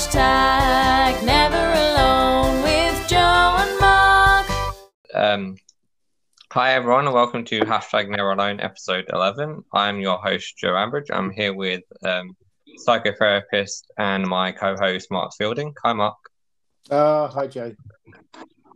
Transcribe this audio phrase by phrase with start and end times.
[0.00, 3.16] Hashtag never alone with Joe
[3.58, 4.46] and Mark.
[5.12, 5.56] Um,
[6.50, 9.62] hi everyone, and welcome to Hashtag Never Alone, episode eleven.
[9.74, 11.10] I'm your host Joe Ambridge.
[11.12, 12.34] I'm here with um,
[12.88, 15.74] psychotherapist and my co-host Mark Fielding.
[15.84, 16.16] Hi, Mark.
[16.90, 17.74] Uh, hi, Joe.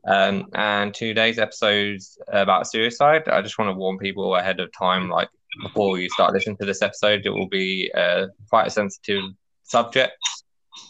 [0.06, 3.29] Um, and today's episode's about suicide.
[3.29, 5.30] I just want to warn people ahead of time, like
[5.62, 9.22] before you start listening to this episode, it will be uh, quite a sensitive
[9.62, 10.12] subject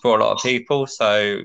[0.03, 0.87] for a lot of people.
[0.87, 1.43] So,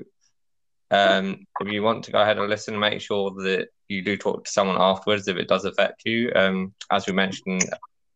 [0.90, 4.44] um, if you want to go ahead and listen, make sure that you do talk
[4.44, 6.32] to someone afterwards if it does affect you.
[6.34, 7.64] Um, as we mentioned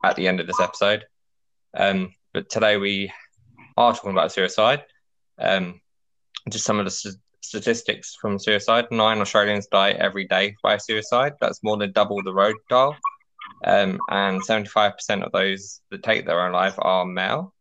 [0.04, 1.04] at the end of this episode.
[1.76, 3.12] Um, but today we
[3.76, 4.84] are talking about suicide.
[5.38, 5.80] Um,
[6.50, 11.34] just some of the st- statistics from suicide: nine Australians die every day by suicide.
[11.40, 12.96] That's more than double the road dial.
[13.64, 17.54] Um, and 75% of those that take their own life are male.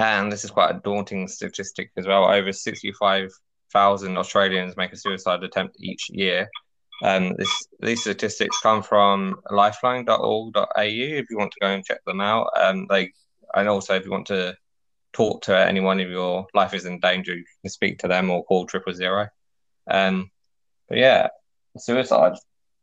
[0.00, 2.24] And this is quite a daunting statistic as well.
[2.24, 6.48] Over 65,000 Australians make a suicide attempt each year.
[7.02, 7.34] Um,
[7.80, 12.48] these statistics come from lifeline.org.au if you want to go and check them out.
[12.58, 13.12] Um, they,
[13.54, 14.56] and also if you want to
[15.12, 18.44] talk to anyone if your life is in danger, you can speak to them or
[18.44, 19.28] call triple zero.
[19.90, 20.30] Um,
[20.88, 21.28] but yeah,
[21.76, 22.34] suicide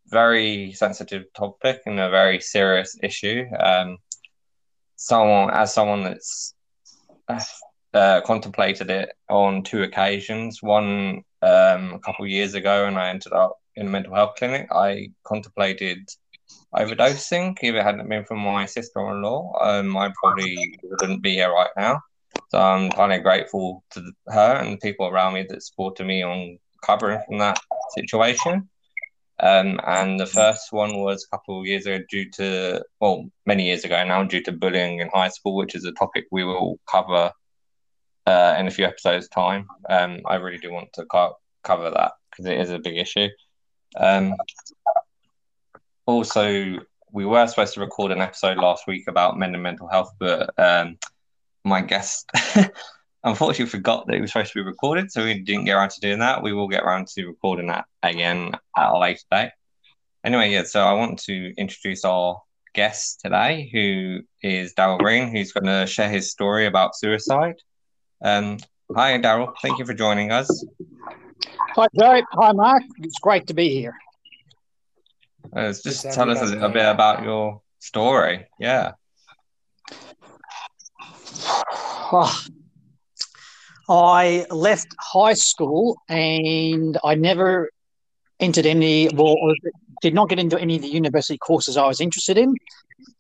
[0.09, 3.45] very sensitive topic and a very serious issue.
[3.59, 3.97] Um,
[4.95, 6.53] someone, as someone that's
[7.94, 13.09] uh, contemplated it on two occasions, one um, a couple of years ago, and I
[13.09, 14.67] ended up in a mental health clinic.
[14.72, 16.09] I contemplated
[16.73, 17.58] overdosing.
[17.61, 22.02] If it hadn't been for my sister-in-law, um, I probably wouldn't be here right now.
[22.50, 26.23] So I'm kind of grateful to her and the people around me that supported me
[26.23, 27.59] on recovering from that
[27.95, 28.69] situation.
[29.39, 33.66] Um, and the first one was a couple of years ago due to, well, many
[33.66, 36.79] years ago now, due to bullying in high school, which is a topic we will
[36.89, 37.31] cover
[38.25, 39.67] uh, in a few episodes' time.
[39.89, 43.27] Um, I really do want to co- cover that because it is a big issue.
[43.95, 44.33] Um,
[46.06, 46.78] also,
[47.12, 50.50] we were supposed to record an episode last week about men and mental health, but
[50.57, 50.97] um,
[51.63, 52.29] my guest
[53.27, 55.99] unfortunately forgot that it was supposed to be recorded, so we didn't get around to
[55.99, 56.41] doing that.
[56.41, 59.51] We will get around to recording that again at a later date.
[60.23, 62.41] Anyway, yeah, so I want to introduce our
[62.73, 67.55] guest today, who is Daryl Green, who's going to share his story about suicide.
[68.23, 68.57] Um,
[68.95, 69.53] hi, Daryl.
[69.61, 70.65] Thank you for joining us.
[71.75, 72.21] Hi, Joe.
[72.33, 72.83] Hi, Mark.
[72.99, 73.95] It's great to be here.
[75.55, 78.47] Uh, just tell us a, a bit about your story.
[78.59, 78.94] Yeah.
[82.09, 82.45] Oh,
[83.90, 87.70] I left high school and I never
[88.40, 89.36] entered any, well,
[90.02, 92.53] did not get into any of the university courses I was interested in.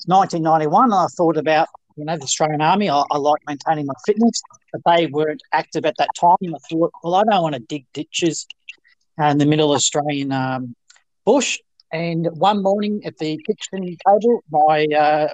[0.05, 2.89] 1991, I thought about, you know, the Australian Army.
[2.89, 4.41] I, I like maintaining my fitness,
[4.71, 6.37] but they weren't active at that time.
[6.41, 8.45] I thought, well, I don't want to dig ditches
[9.17, 10.75] in the middle of Australian um,
[11.25, 11.57] bush.
[11.91, 15.29] And one morning at the kitchen table, my uh,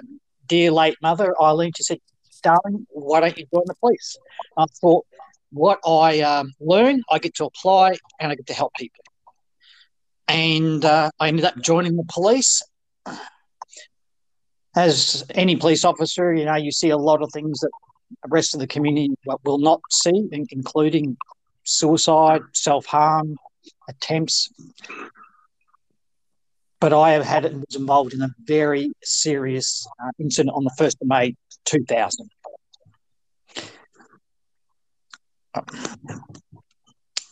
[0.46, 1.98] dear late mother, Eileen, she said,
[2.42, 4.16] darling, why don't you join the police?
[4.56, 5.04] I thought,
[5.54, 9.04] what I um, learn, I get to apply and I get to help people.
[10.26, 12.62] And uh, I ended up joining the police.
[14.76, 17.70] As any police officer, you know, you see a lot of things that
[18.22, 21.16] the rest of the community will not see, including
[21.62, 23.36] suicide, self harm,
[23.88, 24.50] attempts.
[26.80, 30.64] But I have had it and was involved in a very serious uh, incident on
[30.64, 32.28] the 1st of May 2000.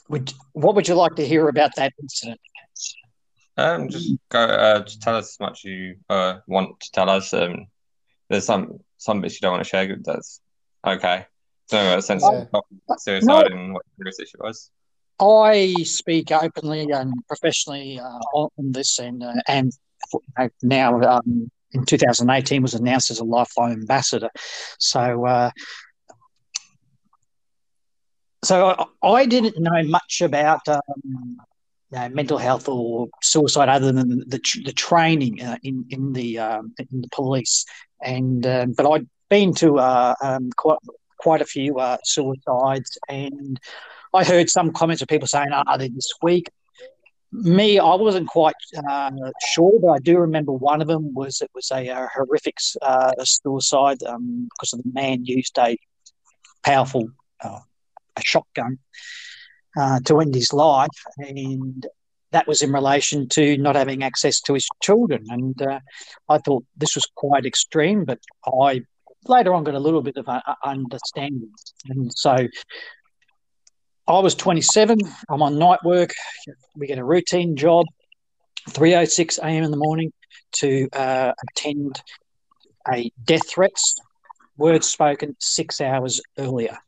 [0.09, 2.41] Would what would you like to hear about that incident?
[3.57, 4.41] Um, just go.
[4.41, 7.33] Uh, just tell us as much as you uh, want to tell us.
[7.33, 7.67] Um,
[8.29, 9.97] there's some some bits you don't want to share.
[10.03, 10.41] That's
[10.87, 11.27] okay.
[11.67, 12.49] So, a sense of
[12.99, 14.71] suicide no, and what the issue was.
[15.21, 19.73] I speak openly and professionally uh, on this, and uh, and
[20.63, 24.31] now um, in 2018 was announced as a lifeline ambassador.
[24.79, 25.51] So uh,
[28.45, 34.21] so I, didn't know much about um, you know, mental health or suicide other than
[34.29, 37.65] the, the training uh, in in the um, in the police,
[38.01, 40.79] and um, but I'd been to uh, um, quite
[41.19, 43.61] quite a few uh, suicides, and
[44.13, 46.51] I heard some comments of people saying, "Are oh, they this week?"
[47.35, 48.55] Me, I wasn't quite
[48.91, 49.11] uh,
[49.47, 53.13] sure, but I do remember one of them was it was a, a horrific uh,
[53.23, 55.79] suicide um, because the man used a
[56.63, 57.09] powerful
[58.17, 58.79] a shotgun
[59.77, 60.89] uh, to end his life,
[61.19, 61.87] and
[62.33, 65.25] that was in relation to not having access to his children.
[65.29, 65.81] And uh,
[66.29, 68.83] I thought this was quite extreme, but I
[69.27, 71.51] later on got a little bit of a, a understanding.
[71.89, 72.49] And so
[74.09, 74.99] I was 27.
[75.31, 76.13] I'm on night work.
[76.75, 77.87] We get a routine job,
[78.71, 79.63] 3:06 a.m.
[79.63, 80.13] in the morning,
[80.57, 82.03] to uh, attend
[82.93, 83.95] a death threats,
[84.57, 86.79] words spoken six hours earlier.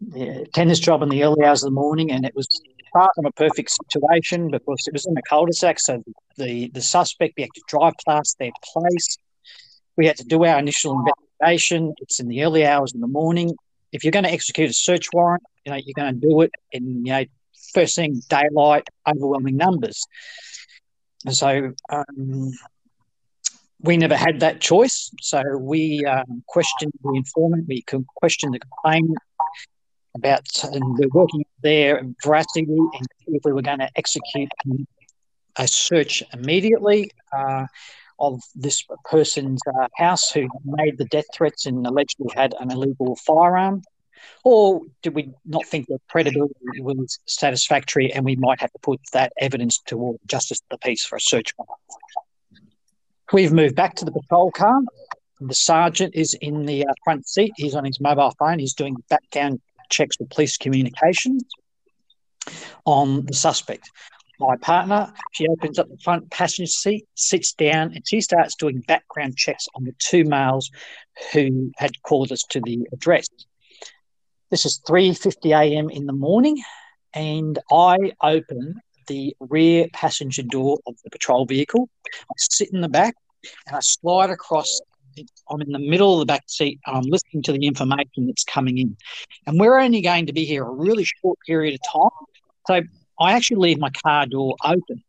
[0.00, 2.48] Yeah, attend this job in the early hours of the morning, and it was
[2.92, 5.80] far from a perfect situation because it was in a cul-de-sac.
[5.80, 6.02] So
[6.36, 9.16] the the suspect we had to drive past their place.
[9.96, 11.94] We had to do our initial investigation.
[11.98, 13.54] It's in the early hours in the morning.
[13.92, 16.52] If you're going to execute a search warrant, you know you're going to do it
[16.70, 17.24] in you know
[17.74, 20.04] first thing daylight, overwhelming numbers.
[21.24, 22.52] And so um,
[23.80, 25.10] we never had that choice.
[25.20, 27.84] So we um, questioned the informant, we
[28.20, 29.18] questioned the complainant
[30.14, 32.14] about, and we're working there and
[32.50, 32.66] see
[33.28, 34.50] if we were going to execute
[35.56, 37.66] a search immediately uh,
[38.18, 43.16] of this person's uh, house who made the death threats and allegedly had an illegal
[43.16, 43.82] firearm.
[44.44, 49.00] Or did we not think that credibility was satisfactory and we might have to put
[49.12, 51.80] that evidence toward justice of the peace for a search warrant?
[53.32, 54.80] We've moved back to the patrol car.
[55.40, 57.52] The sergeant is in the uh, front seat.
[57.56, 58.58] He's on his mobile phone.
[58.58, 61.44] He's doing background checks with police communications
[62.84, 63.90] on the suspect.
[64.40, 68.80] My partner, she opens up the front passenger seat, sits down, and she starts doing
[68.86, 70.70] background checks on the two males
[71.32, 73.26] who had called us to the address.
[74.50, 75.90] This is 3:50 a.m.
[75.90, 76.62] in the morning,
[77.14, 81.88] and I open the rear passenger door of the patrol vehicle.
[82.06, 83.14] I sit in the back
[83.66, 84.80] and I slide across.
[85.50, 88.44] I'm in the middle of the back seat and I'm listening to the information that's
[88.44, 88.96] coming in.
[89.46, 92.26] And we're only going to be here a really short period of time.
[92.66, 92.82] So
[93.20, 95.02] I actually leave my car door open.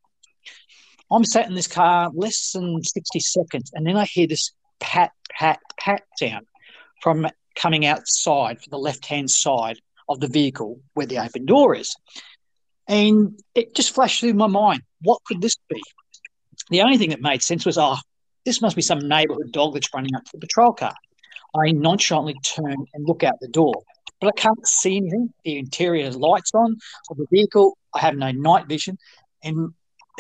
[1.11, 5.11] I'm sat in this car less than 60 seconds, and then I hear this pat,
[5.31, 6.45] pat, pat sound
[7.01, 11.75] from coming outside for the left hand side of the vehicle where the open door
[11.75, 11.95] is.
[12.88, 15.81] And it just flashed through my mind what could this be?
[16.69, 17.97] The only thing that made sense was, oh,
[18.45, 20.94] this must be some neighbourhood dog that's running up to the patrol car.
[21.56, 23.74] I nonchalantly turn and look out the door,
[24.21, 25.33] but I can't see anything.
[25.44, 26.77] The interior lights on
[27.09, 27.77] of the vehicle.
[27.94, 28.97] I have no night vision.
[29.44, 29.74] And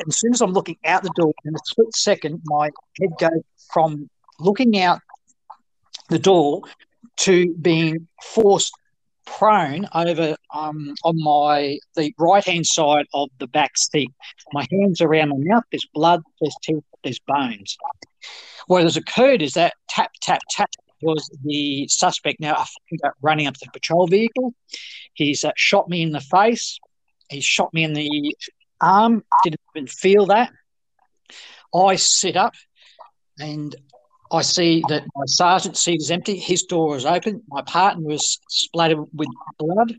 [0.07, 2.69] as soon as I'm looking out the door, in a split second, my
[2.99, 5.01] head goes from looking out
[6.09, 6.61] the door
[7.17, 8.73] to being forced
[9.25, 14.11] prone over um, on my the right hand side of the back seat.
[14.53, 15.63] My hands around my mouth.
[15.71, 16.21] There's blood.
[16.41, 16.83] There's teeth.
[17.03, 17.77] There's bones.
[18.67, 20.69] What has occurred is that tap tap tap
[21.01, 22.65] was the suspect now
[23.21, 24.53] running up to the patrol vehicle.
[25.13, 26.79] He's uh, shot me in the face.
[27.29, 28.35] He shot me in the
[28.81, 29.23] arm.
[29.43, 30.51] Didn't even feel that.
[31.73, 32.55] I sit up
[33.39, 33.75] and
[34.31, 36.37] I see that my sergeant's seat is empty.
[36.37, 37.41] His door is open.
[37.47, 39.93] My partner was splattered with blood,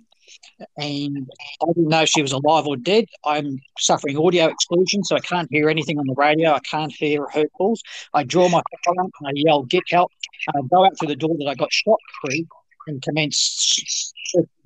[0.77, 1.29] and
[1.63, 3.07] I didn't know she was alive or dead.
[3.25, 6.53] I'm suffering audio exclusion, so I can't hear anything on the radio.
[6.53, 7.83] I can't hear her calls.
[8.15, 10.13] I draw my firearm and I yell, "Get help!"
[10.49, 12.45] And I go out through the door that I got shot through
[12.87, 14.13] and commence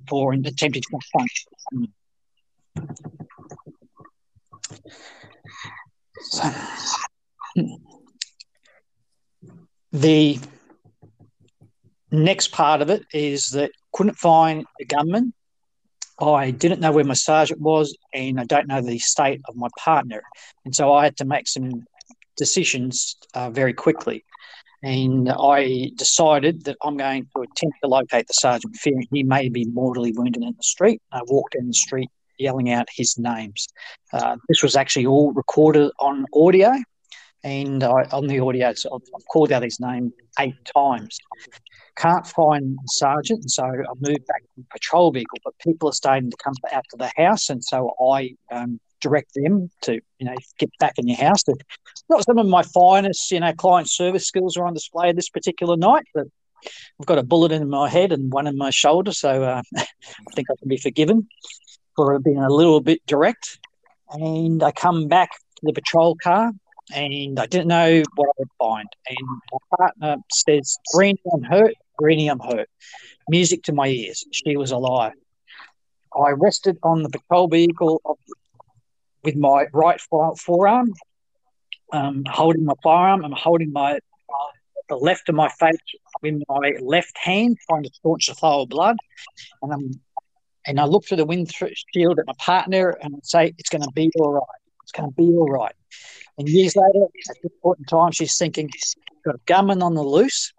[0.07, 1.31] for and attempting to confront.
[9.91, 10.39] The
[12.11, 15.33] next part of it is that couldn't find the gunman.
[16.19, 19.67] I didn't know where my sergeant was, and I don't know the state of my
[19.77, 20.23] partner,
[20.63, 21.85] and so I had to make some
[22.37, 24.23] decisions uh, very quickly.
[24.83, 29.49] And I decided that I'm going to attempt to locate the sergeant, fearing he may
[29.49, 31.01] be mortally wounded in the street.
[31.11, 33.67] I walked down the street yelling out his names.
[34.13, 36.71] Uh, this was actually all recorded on audio,
[37.43, 41.17] and I, on the audio, so I've, I've called out his name eight times.
[41.97, 45.39] Can't find the sergeant, and so I moved back to the patrol vehicle.
[45.43, 49.33] But people are starting to come out to the house, and so I um, direct
[49.33, 51.43] them to you know get back in your house.
[52.09, 55.77] Not some of my finest you know client service skills are on display this particular
[55.77, 56.27] night, but
[56.99, 59.85] I've got a bullet in my head and one in my shoulder, so uh, I
[60.33, 61.27] think I can be forgiven
[61.95, 63.59] for being a little bit direct.
[64.11, 66.51] And I come back to the patrol car
[66.93, 68.87] and I didn't know what I would find.
[69.09, 69.17] And
[69.51, 71.73] my partner says, Greeny, I'm hurt.
[71.97, 72.69] Greeny, I'm hurt.
[73.29, 74.25] Music to my ears.
[74.31, 75.13] She was alive.
[76.15, 78.17] I rested on the patrol vehicle of,
[79.23, 80.93] with my right forearm,
[81.91, 83.25] um, holding my firearm.
[83.25, 84.51] I'm holding my uh,
[84.87, 85.77] the left of my face
[86.21, 88.97] with my left hand, trying to staunch the flow of blood.
[89.61, 89.91] And I'm
[90.67, 93.91] and I look through the windshield at my partner and I say, "It's going to
[93.91, 94.61] be all right.
[94.83, 95.75] It's going to be all right."
[96.37, 98.69] And years later, at this point in time, she's thinking,
[99.23, 100.53] got a gunman on the loose.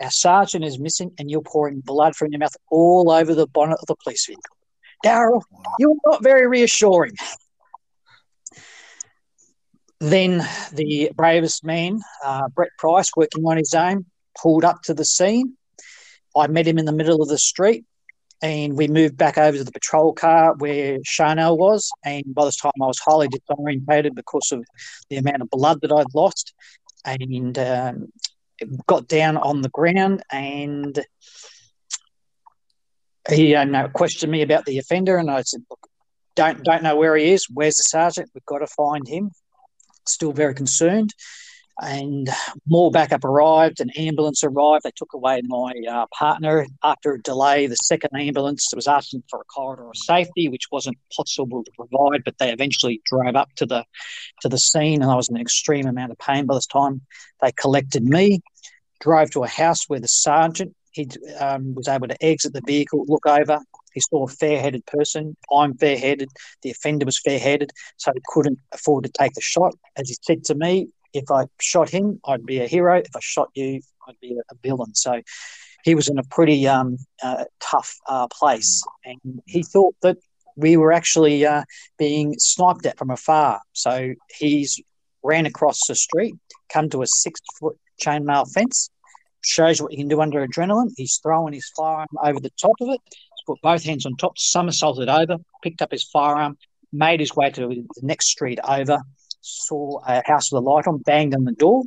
[0.00, 3.78] Our sergeant is missing, and you're pouring blood from your mouth all over the bonnet
[3.80, 4.56] of the police vehicle.
[5.04, 5.42] Daryl,
[5.78, 7.14] you're not very reassuring.
[10.00, 14.06] Then the bravest man, uh, Brett Price, working on his own,
[14.40, 15.56] pulled up to the scene.
[16.36, 17.84] I met him in the middle of the street
[18.40, 21.90] and we moved back over to the patrol car where Charnel was.
[22.04, 24.64] And by this time, I was highly disorientated because of
[25.10, 26.54] the amount of blood that I'd lost.
[27.04, 28.12] And um,
[28.86, 31.04] got down on the ground and
[33.28, 35.16] he uh, questioned me about the offender.
[35.16, 35.86] And I said, Look,
[36.34, 37.46] don't, don't know where he is.
[37.52, 38.30] Where's the sergeant?
[38.34, 39.30] We've got to find him.
[40.06, 41.12] Still very concerned
[41.80, 42.28] and
[42.66, 43.80] more backup arrived.
[43.80, 44.84] An ambulance arrived.
[44.84, 47.66] They took away my uh, partner after a delay.
[47.66, 52.24] The second ambulance was asking for a corridor of safety, which wasn't possible to provide.
[52.24, 53.84] But they eventually drove up to the
[54.42, 57.00] to the scene, and I was in an extreme amount of pain by this time.
[57.40, 58.40] They collected me,
[59.00, 61.08] drove to a house where the sergeant he
[61.38, 63.60] um, was able to exit the vehicle, look over.
[63.94, 65.36] He saw a fair-headed person.
[65.52, 66.28] I'm fair-headed.
[66.62, 69.74] The offender was fair-headed, so he couldn't afford to take the shot.
[69.96, 72.98] As he said to me, if I shot him, I'd be a hero.
[72.98, 74.94] If I shot you, I'd be a, villain.
[74.94, 75.20] So
[75.84, 80.18] he was in a pretty um, uh, tough uh, place, and he thought that
[80.56, 81.62] we were actually uh,
[81.98, 83.60] being sniped at from afar.
[83.72, 84.80] So he's
[85.22, 86.34] ran across the street,
[86.68, 88.90] come to a six-foot chainmail fence.
[89.44, 90.90] Shows what you can do under adrenaline.
[90.96, 93.00] He's throwing his firearm over the top of it.
[93.46, 96.58] Put both hands on top, somersaulted over, picked up his firearm,
[96.92, 99.00] made his way to the next street over,
[99.40, 101.84] saw a house with a light on, banged on the door,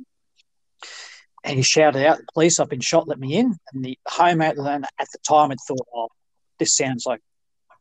[1.43, 2.59] and he shouted out, "The police!
[2.59, 3.07] I've been shot.
[3.07, 6.09] Let me in!" And the home at the time had thought, "Oh,
[6.59, 7.21] this sounds like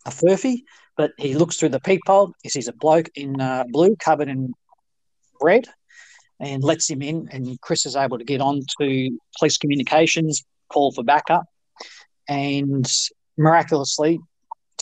[0.07, 0.65] a furphy,"
[0.97, 2.33] but he looks through the peephole.
[2.43, 4.55] He sees a bloke in uh, blue, covered in
[5.41, 5.69] red,
[6.39, 7.29] and lets him in.
[7.31, 11.45] And Chris is able to get on to police communications, call for backup,
[12.29, 12.91] and
[13.37, 14.21] miraculously,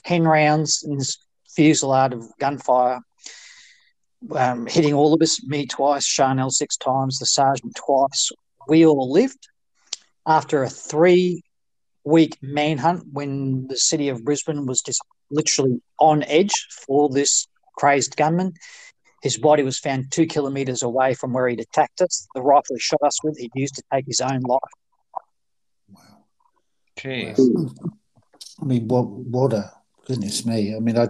[0.04, 1.18] ten rounds in this
[1.57, 3.00] fusillade of gunfire
[4.34, 8.30] um, hitting all of us, me twice, Charnel six times, the sergeant twice.
[8.66, 9.48] We all lived.
[10.26, 11.42] After a three
[12.04, 17.46] week manhunt, when the city of Brisbane was just literally on edge for this
[17.76, 18.54] crazed gunman,
[19.22, 22.26] his body was found two kilometres away from where he'd attacked us.
[22.34, 24.60] The rifle he shot us with, he used to take his own life.
[25.88, 26.25] Wow.
[26.96, 27.38] Jeez.
[28.60, 29.72] I mean, what, what a
[30.06, 30.75] goodness me.
[30.75, 31.08] I mean, I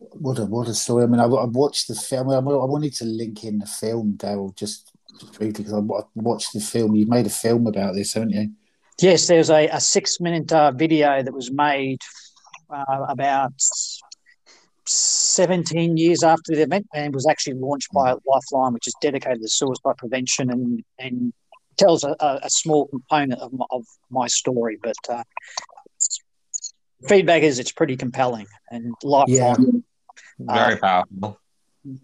[0.00, 1.04] what a what a story!
[1.04, 2.30] I mean, I, I watched the film.
[2.30, 4.92] I, wanted to link in the film, Daryl, just
[5.36, 6.94] briefly because I, I, watched the film.
[6.94, 8.50] You made a film about this, haven't you?
[9.00, 12.00] Yes, there's a, a six-minute uh, video that was made
[12.70, 13.52] uh, about
[14.86, 19.48] 17 years after the event, and was actually launched by Lifeline, which is dedicated to
[19.48, 21.32] suicide prevention and and
[21.76, 24.96] tells a, a small component of my, of my story, but.
[25.08, 25.22] Uh,
[27.08, 29.80] feedback is it's pretty compelling and lifeline Yeah.
[30.46, 31.38] Very Uh, powerful.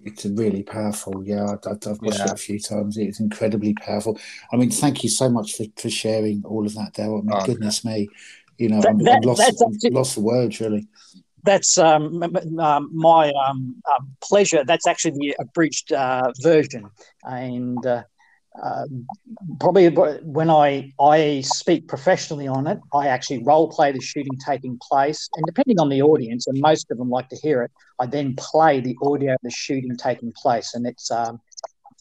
[0.05, 1.23] It's really powerful.
[1.25, 2.26] Yeah, I, I, I've watched Yeah.
[2.26, 2.97] it a few times.
[2.97, 4.19] It's incredibly powerful.
[4.52, 7.21] I mean, thank you so much for, for sharing all of that, Daryl.
[7.21, 8.09] I mean, Oh, goodness me,
[8.59, 10.88] you know, That- I'm, that- I'm lost, that's actually- lost for words, really.
[11.45, 14.64] that's um, m- m- um, my um, um, pleasure.
[14.64, 16.90] That's actually the abridged uh, version,
[17.25, 18.02] and uh,
[18.62, 18.86] uh,
[19.60, 24.78] probably when I I speak professionally on it, I actually role play the shooting taking
[24.88, 28.06] place, and depending on the audience, and most of them like to hear it, I
[28.06, 31.40] then play the audio of the shooting taking place, and it's um,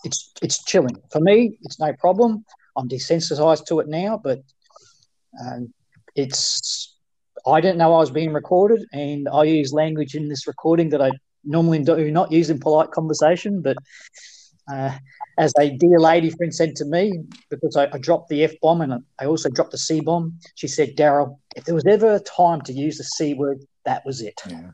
[0.04, 1.58] it's it's chilling for me.
[1.64, 2.46] It's no problem.
[2.78, 4.42] I'm desensitized to it now, but
[5.42, 5.74] um,
[6.16, 6.98] it's
[7.48, 11.02] I didn't know I was being recorded, and I use language in this recording that
[11.02, 11.12] I
[11.44, 13.62] normally do not use in polite conversation.
[13.62, 13.78] But
[14.72, 14.98] uh,
[15.38, 18.82] as a dear lady friend said to me, because I, I dropped the F bomb
[18.82, 22.20] and I also dropped the C bomb, she said, Daryl, if there was ever a
[22.20, 24.40] time to use the C word, that was it.
[24.48, 24.72] Yeah,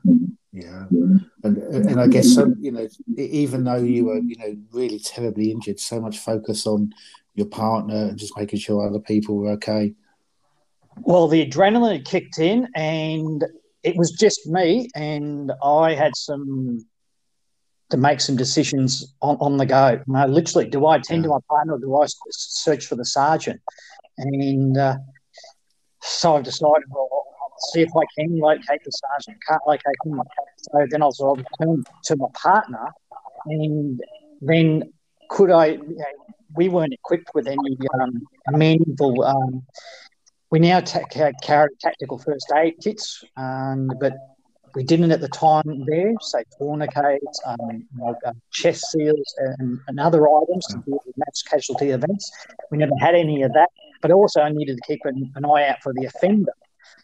[0.53, 0.85] yeah,
[1.43, 2.87] and and I guess um, you know,
[3.17, 6.93] even though you were you know really terribly injured, so much focus on
[7.35, 9.93] your partner and just making sure other people were okay.
[10.97, 13.43] Well, the adrenaline kicked in, and
[13.83, 16.85] it was just me, and I had some
[17.91, 20.01] to make some decisions on, on the go.
[20.07, 23.05] You know, literally, do I attend to my partner or do I search for the
[23.05, 23.61] sergeant?
[24.17, 24.97] And uh,
[26.01, 29.37] so I've decided, well, I'll see if I can locate the sergeant.
[29.47, 30.21] Can't locate him.
[30.57, 32.87] So then I was I'll turn to my partner,
[33.45, 34.01] and
[34.41, 34.93] then
[35.29, 35.67] could I?
[35.67, 36.05] You know,
[36.53, 38.21] we weren't equipped with any um,
[38.51, 39.23] meaningful.
[39.23, 39.63] Um,
[40.49, 44.13] we now ca- carry tactical first aid kits, um, but
[44.75, 46.13] we didn't at the time there.
[46.21, 51.89] say tourniquets, um, uh, chest seals, and, and other items to deal with mass casualty
[51.89, 52.31] events.
[52.71, 53.69] We never had any of that.
[54.01, 56.53] but also I needed to keep an, an eye out for the offender.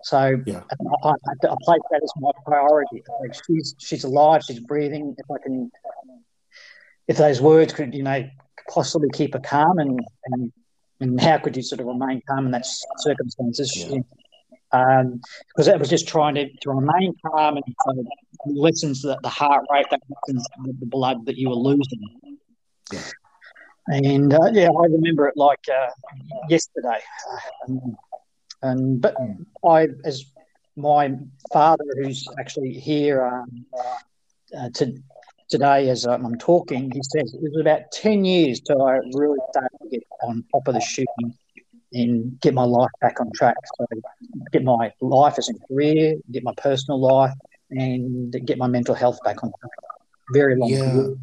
[0.03, 0.61] So Yeah.
[1.03, 3.03] I, I, I place that as my priority.
[3.21, 5.15] Like she's she's alive, she's breathing.
[5.17, 5.71] If I can,
[7.07, 8.27] if those words could, you know,
[8.69, 10.51] possibly keep her calm, and and,
[10.99, 12.65] and how could you sort of remain calm in that
[12.99, 13.75] circumstances?
[13.75, 13.99] Yeah.
[14.71, 18.05] Um, because it was just trying to, to remain calm and kind of
[18.45, 22.01] lessens the, the heart rate, that lessens the, the blood that you were losing.
[22.91, 22.99] Yeah.
[23.87, 25.89] And uh, yeah, I remember it like uh,
[26.49, 26.99] yesterday.
[27.67, 27.97] Um,
[28.61, 29.45] and but Mm.
[29.65, 30.25] I, as
[30.75, 31.15] my
[31.53, 33.65] father, who's actually here um,
[34.57, 34.93] uh, to,
[35.49, 39.77] today as I'm talking, he says it was about 10 years till I really started
[39.81, 41.33] to get on top of the shooting
[41.93, 43.55] and get my life back on track.
[43.77, 43.87] So
[44.51, 47.33] get my life as a career, get my personal life,
[47.71, 49.71] and get my mental health back on track.
[50.33, 50.69] Very long.
[50.69, 50.91] Yeah.
[50.91, 51.19] period.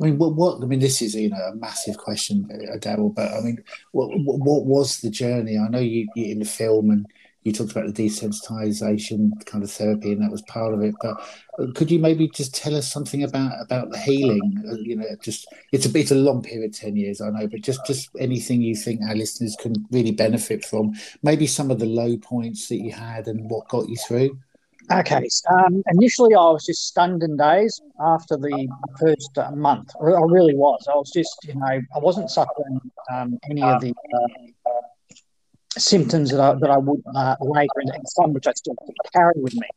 [0.00, 0.62] I mean, what, what?
[0.62, 2.44] I mean, this is you know a massive question,
[2.78, 3.14] Daryl.
[3.14, 5.58] But I mean, what, what what was the journey?
[5.58, 7.06] I know you you in the film and
[7.42, 10.94] you talked about the desensitization kind of therapy, and that was part of it.
[11.00, 11.16] But
[11.58, 14.64] uh, could you maybe just tell us something about about the healing?
[14.68, 17.60] Uh, you know, just it's a bit a long period, ten years, I know, but
[17.60, 20.94] just just anything you think our listeners can really benefit from.
[21.22, 24.38] Maybe some of the low points that you had and what got you through.
[24.90, 25.28] Okay.
[25.50, 28.68] Um, initially, I was just stunned in days after the
[28.98, 29.90] first uh, month.
[30.00, 30.86] I really was.
[30.90, 32.80] I was just, you know, I wasn't suffering
[33.12, 34.70] um, any of the uh,
[35.78, 38.76] symptoms that I, that I would uh, later, and some which I still
[39.14, 39.68] carry with me.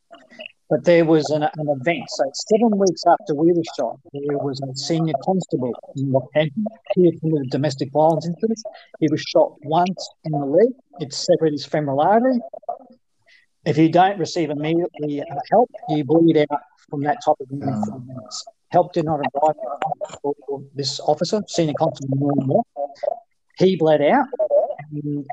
[0.70, 2.04] But there was an, an event.
[2.08, 7.12] So seven weeks after we were shot, there was a senior constable in Rockhampton here
[7.20, 8.58] from the domestic violence incident.
[8.98, 10.68] He was shot once in the leg.
[11.00, 12.38] It severed his femoral artery.
[13.66, 18.06] If you don't receive immediately uh, help, you bleed out from that type of wound
[18.06, 18.44] minutes.
[18.70, 19.56] Help did not arrive
[20.22, 22.64] for this officer, senior constable.
[23.58, 24.26] He bled out.
[24.90, 25.26] And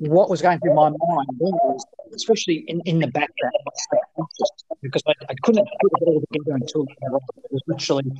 [0.00, 3.86] what was going through my mind then was, especially in, in the background, I was
[3.92, 8.10] subconscious, because I, I couldn't put it all together until it was literally,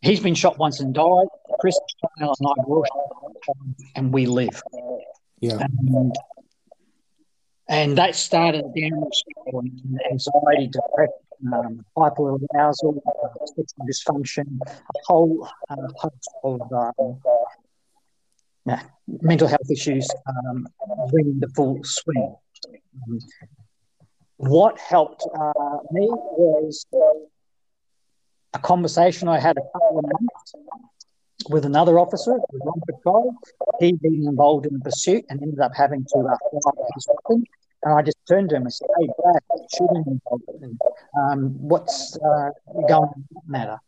[0.00, 1.28] he's been shot once and died.
[1.60, 1.78] Chris
[2.18, 2.82] Chanel and I were
[3.46, 3.56] shot
[3.94, 4.60] and we live.
[5.40, 6.14] Yeah, And,
[7.68, 11.14] and that started a downward spiral in anxiety, depression,
[11.52, 14.72] um, hyperarousal, uh, sexual dysfunction, a
[15.06, 17.20] whole uh, host of um,
[18.64, 18.82] yeah,
[19.20, 20.66] mental health issues um,
[21.10, 22.34] bringing the full swing.
[23.08, 23.18] Um,
[24.36, 26.86] what helped uh, me was
[28.54, 30.54] a conversation I had a couple of months
[31.48, 33.34] with another officer who was on patrol.
[33.80, 37.44] He'd been involved in the pursuit and ended up having to uh, fly his weapon.
[37.84, 39.42] And I just turned to him and said, "Hey, Brad,
[39.76, 40.44] shooting involved?
[40.62, 40.80] And,
[41.18, 42.50] um, what's uh,
[42.88, 43.78] going on matter?"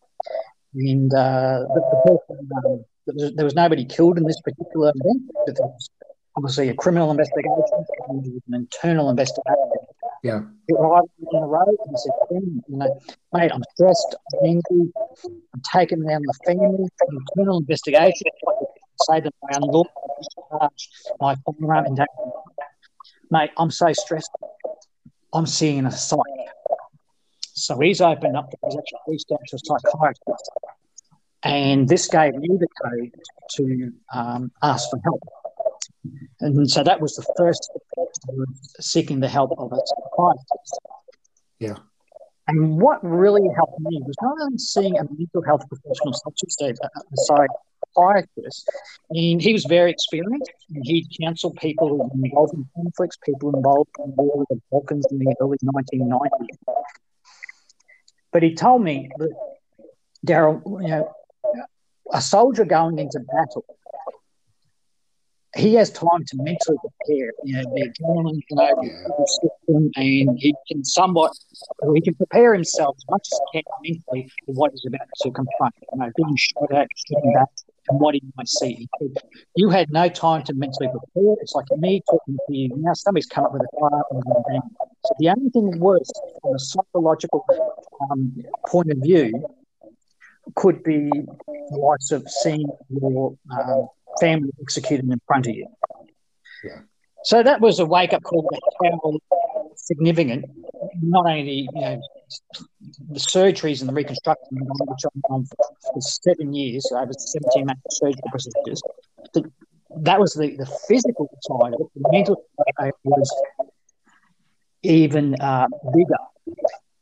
[0.75, 5.31] And uh, the, the person, um, there, was, nobody killed in this particular event.
[5.47, 5.91] But there was
[6.37, 9.71] obviously a criminal investigation an internal investigation.
[10.23, 13.01] yeah, He arrived on the road and said, you know,
[13.33, 14.93] mate, I'm stressed, I'm angry,
[15.27, 18.27] I'm taking down the family, internal investigation.
[18.49, 18.53] I
[19.13, 20.89] say that my unlawful discharge,
[21.21, 22.01] my firearm, and.
[23.31, 24.31] Mate, I'm so stressed.
[25.33, 26.19] I'm seeing a psych.
[27.55, 30.51] So he's opened up, he's actually reached out to a psychiatrist.
[31.45, 33.15] And this gave me the code
[33.57, 35.23] to um, ask for help.
[36.41, 37.71] And so that was the first
[38.81, 40.79] seeking the help of a psychiatrist.
[41.59, 41.77] Yeah.
[42.47, 46.57] And what really helped me was not only seeing a mental health professional such as
[46.61, 47.47] a, a
[47.95, 48.69] psychiatrist,
[49.11, 50.53] and he was very experienced.
[50.75, 54.49] And he counseled people who were involved in conflicts, people involved in the war with
[54.49, 56.75] the Balkans in the early 1990s.
[58.33, 59.31] But he told me that,
[60.27, 61.15] Daryl, you know,
[62.13, 63.65] a soldier going into battle
[65.57, 67.33] he has time to mentally prepare.
[67.45, 68.99] You know, the adrenaline, you know, Yeah.
[69.19, 71.33] the system, and he can somewhat,
[71.95, 75.31] he can prepare himself as much as he can mentally for what he's about to
[75.31, 75.75] confront.
[75.93, 77.49] You know, being shot at, shooting back,
[77.89, 78.89] and what he might see.
[79.55, 81.37] You had no time to mentally prepare.
[81.41, 82.95] It's like me talking to you now.
[82.95, 84.03] Somebody's come up with a fire.
[84.11, 84.63] and
[85.07, 86.11] So the only thing worse
[86.43, 87.45] from a psychological
[88.11, 89.47] um, point of view
[90.55, 93.83] could be the likes of seeing your uh,
[94.21, 95.67] family executed in front of you.
[96.63, 96.81] Yeah.
[97.25, 99.19] So that was a wake up call to how
[99.77, 100.45] significant
[101.01, 102.01] not only you know
[103.11, 105.57] the surgeries and the reconstruction which I'm on for,
[105.93, 108.83] for seven years, over 17 months of surgical procedures.
[109.97, 111.87] That was the, the physical side of it.
[111.95, 112.45] The mental
[112.79, 113.31] side was
[114.83, 116.57] even uh, bigger.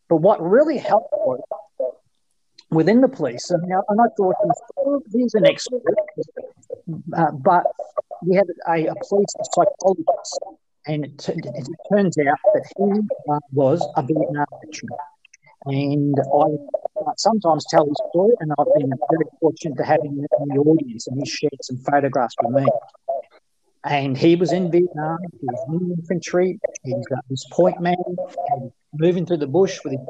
[0.09, 1.41] But what really helped was
[2.73, 4.35] within the police, and, and I thought,
[4.79, 5.83] oh, he's an expert,
[7.17, 7.65] uh, but
[8.27, 10.41] we had a, a police psychologist,
[10.87, 14.89] and it, t- it turns out that he uh, was a Vietnam veteran.
[15.65, 20.19] And I uh, sometimes tell his story, and I've been very fortunate to have him
[20.19, 22.69] in the audience, and he shared some photographs with me.
[23.85, 27.97] And he was in Vietnam, he was in the infantry, he was his point man,
[28.95, 30.01] moving through the bush with his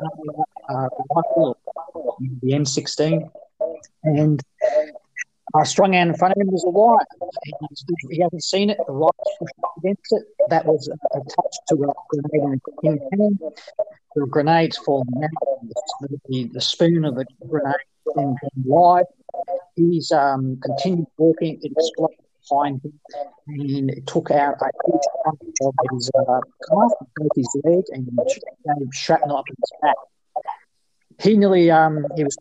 [0.69, 1.57] uh, rifle,
[2.43, 3.31] the M16.
[4.05, 4.43] And
[5.55, 7.05] uh, strung out in front of him was a wire.
[8.11, 8.79] He, hadn't seen it.
[8.87, 10.23] The right pushed up against it.
[10.49, 13.39] That was attached to a grenade in the hand.
[14.15, 15.71] The grenades falling out.
[16.29, 17.75] The, the, spoon of the grenade
[18.17, 19.07] and live.
[19.77, 21.59] He's um, continued walking.
[21.63, 22.93] It exploded behind him
[23.47, 28.07] and it took out a huge chunk of his uh, calf, both his leg, and
[28.07, 29.97] gave shrapnel up his back.
[31.21, 32.37] He nearly um, he was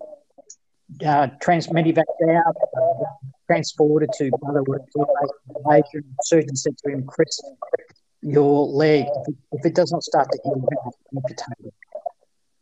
[1.06, 3.06] uh, trans medevac out, uh,
[3.48, 4.82] transported to Butterworth
[5.64, 6.02] Malaysia.
[6.24, 7.40] Surgeon said to him, Chris,
[8.22, 9.06] your leg,
[9.52, 11.74] if it, does not start to heal, you have to amputate.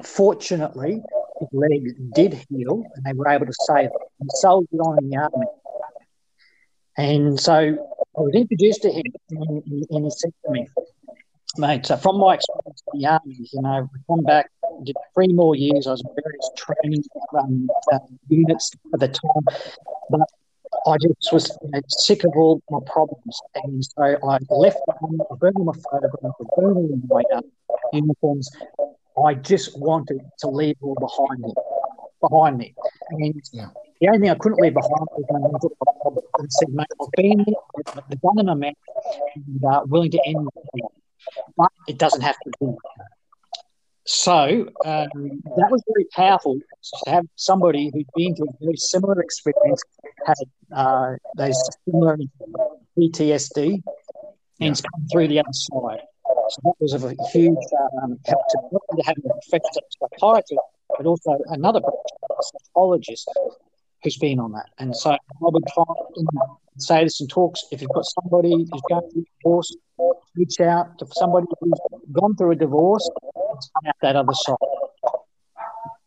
[0.04, 1.02] Fortunately,
[1.39, 3.91] his leg did heal, and they were able to save it.
[4.22, 5.48] He soldiered on in the army.
[6.98, 10.67] And so I was introduced to him, and, and he said to me,
[11.57, 14.49] mate, so from my experience in the army, you know, I come back,
[14.83, 15.88] did three more years.
[15.88, 17.03] I was in various training
[17.38, 19.45] um, uh, units at the time,
[20.09, 20.21] but
[20.88, 25.19] I just was you know, sick of all my problems, and so I left army.
[25.31, 27.41] I burned all my photographs, I burned all my uh,
[27.93, 28.49] uniforms.
[29.25, 31.53] I just wanted to leave all behind me,
[32.21, 32.75] behind me,
[33.12, 33.41] and.
[33.51, 33.69] Yeah.
[34.01, 36.23] The only thing I couldn't leave behind was my mental problem.
[36.39, 38.73] I said, mate, I've been there, I've the gun in my mouth,
[39.35, 40.85] and uh, willing to end it
[41.58, 42.76] but it doesn't have to be.
[44.06, 45.12] So um,
[45.58, 49.84] that was very powerful to have somebody who'd been through a very similar experience,
[50.26, 50.36] had
[50.76, 52.18] uh, those similar
[52.98, 53.84] PTSD,
[54.62, 54.89] and yeah.
[54.92, 56.02] come through the other side.
[56.50, 57.58] So that was a huge
[58.02, 60.62] um, help to not only having a professional psychiatrist,
[60.98, 61.82] but also another
[62.42, 63.30] psychologist
[64.04, 64.70] who's been on that.
[64.80, 65.84] And so I would try
[66.15, 66.28] and
[66.82, 69.76] say this in talks if you've got somebody who's going through divorce,
[70.36, 71.80] reach out to somebody who's
[72.12, 73.10] gone through a divorce
[73.74, 74.56] come out that other side.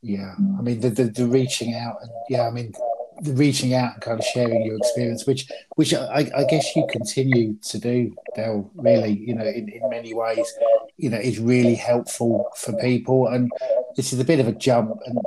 [0.03, 2.73] Yeah, I mean the, the, the reaching out, and yeah, I mean
[3.21, 6.87] the reaching out and kind of sharing your experience, which which I, I guess you
[6.91, 8.71] continue to do, Del.
[8.75, 10.53] Really, you know, in, in many ways,
[10.97, 13.29] you know, is really helpful for people.
[13.29, 13.51] And
[13.97, 15.19] this is a bit of a jump, and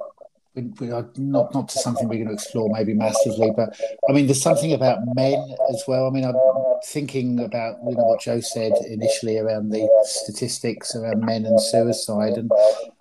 [0.55, 3.77] we, we are not not to something we're going to explore maybe massively, but
[4.09, 6.07] I mean, there's something about men as well.
[6.07, 6.35] I mean, I'm
[6.85, 12.33] thinking about you know what Joe said initially around the statistics around men and suicide,
[12.33, 12.49] and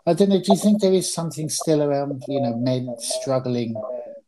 [0.07, 0.41] I don't know.
[0.41, 3.75] Do you think there is something still around you know men struggling?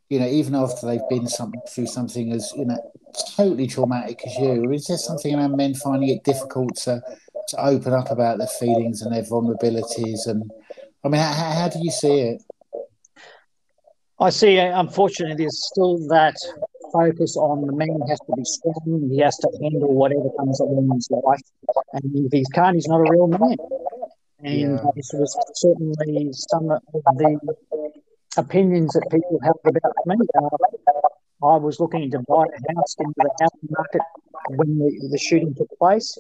[0.09, 2.79] You know, even after they've been something through something as you know
[3.37, 7.03] totally traumatic as you, Or is there something around men finding it difficult to
[7.49, 10.27] to open up about their feelings and their vulnerabilities?
[10.27, 10.49] And
[11.05, 12.43] I mean, how, how do you see it?
[14.19, 16.37] I see, unfortunately, there's still that
[16.93, 20.89] focus on the man has to be strong, he has to handle whatever comes along
[20.91, 21.41] in his life.
[21.93, 23.57] And if he can't, he's not a real man.
[24.41, 24.85] And yeah.
[24.95, 26.81] this was certainly some of
[27.17, 27.39] the
[28.37, 30.17] opinions that people have about me.
[30.39, 34.01] Uh, I was looking to buy a house into the housing market
[34.49, 36.17] when the, the shooting took place.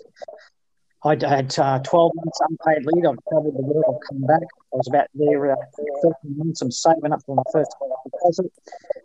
[1.07, 3.05] I had uh, 12 months unpaid leave.
[3.07, 3.85] I've travelled the world.
[3.89, 4.43] I've come back.
[4.43, 5.57] I was about there uh,
[6.03, 6.63] 13 months.
[6.63, 8.53] I'm saving up for my first deposit.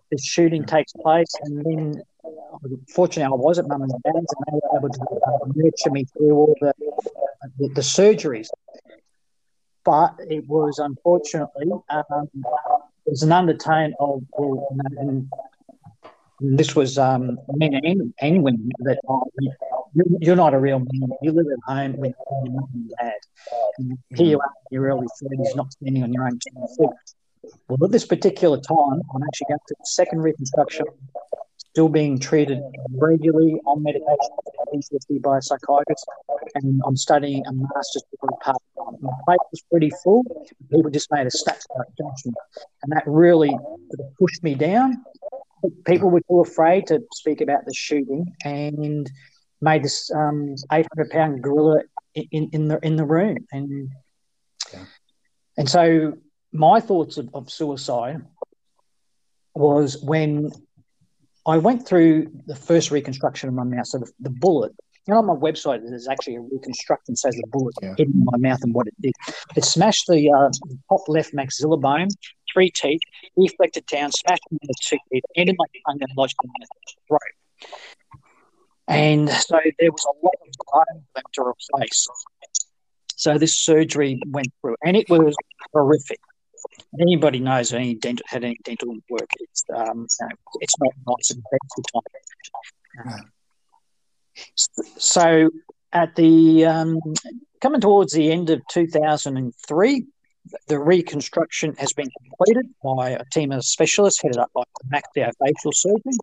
[0.10, 2.02] The shooting takes place, and then
[2.90, 6.06] fortunately, I was at mum and dad's, and they were able to uh, nurture me
[6.06, 6.74] through all the,
[7.60, 8.48] the, the surgeries.
[9.84, 12.44] But it was unfortunately um, there
[13.06, 15.30] was an undertone of well, and
[16.42, 19.24] this was um, men and, and women that oh,
[20.20, 21.10] you're not a real man.
[21.22, 23.14] You live at home with your mum and dad.
[24.16, 27.54] Here you are in your early 30s, not standing on your own two feet.
[27.68, 30.86] Well, at this particular time, I'm actually going through second reconstruction,
[31.58, 36.06] still being treated regularly on medication by a psychiatrist,
[36.56, 38.98] and I'm studying a master's degree part time.
[39.02, 40.24] My plate was pretty full.
[40.72, 41.66] People just made a stats
[41.98, 42.38] judgment,
[42.84, 43.56] and that really
[44.18, 45.04] pushed me down
[45.86, 49.10] people were too afraid to speak about the shooting and
[49.62, 51.82] made this um, 800 pound gorilla
[52.16, 53.90] in, in the in the room and
[54.74, 54.86] yeah.
[55.58, 56.14] and so
[56.52, 58.22] my thoughts of, of suicide
[59.56, 60.52] was when
[61.46, 63.88] I went through the first reconstruction of my mouth.
[63.88, 64.74] So the, the bullet,
[65.08, 67.94] you know, on my website, there's actually a reconstruction says the bullet yeah.
[67.98, 69.14] hit in my mouth and what it did.
[69.56, 70.50] It smashed the uh,
[70.90, 72.10] top left maxilla bone,
[72.54, 73.02] three teeth,
[73.40, 76.66] deflected down, smashed into the two teeth, ended my tongue and lodged in my
[77.08, 77.70] throat.
[78.88, 82.08] And so there was a lot of time them to replace.
[83.16, 85.36] So this surgery went through, and it was
[85.74, 86.20] horrific.
[87.00, 89.30] Anybody knows any dental had any dental work?
[89.40, 90.08] It's um,
[90.60, 92.02] it's not nice and painful
[93.06, 93.32] time.
[94.98, 95.50] So
[95.94, 97.00] at the um,
[97.62, 100.06] coming towards the end of 2003,
[100.68, 105.74] the reconstruction has been completed by a team of specialists headed up by a maxillofacial
[105.74, 106.14] surgeon.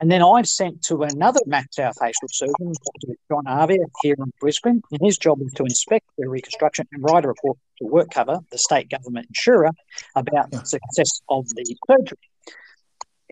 [0.00, 3.14] And then I'm sent to another maxillofacial surgeon, Dr.
[3.30, 4.82] John Arvia, here in Brisbane.
[4.90, 8.58] And his job is to inspect the reconstruction and write a report to WorkCover, the
[8.58, 9.70] state government insurer,
[10.14, 12.18] about the success of the surgery.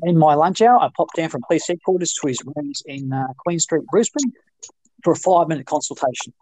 [0.04, 3.26] In my lunch hour, I popped down from police headquarters to his rooms in uh,
[3.38, 4.32] Queen Street, Brisbane,
[5.02, 6.32] for a five minute consultation.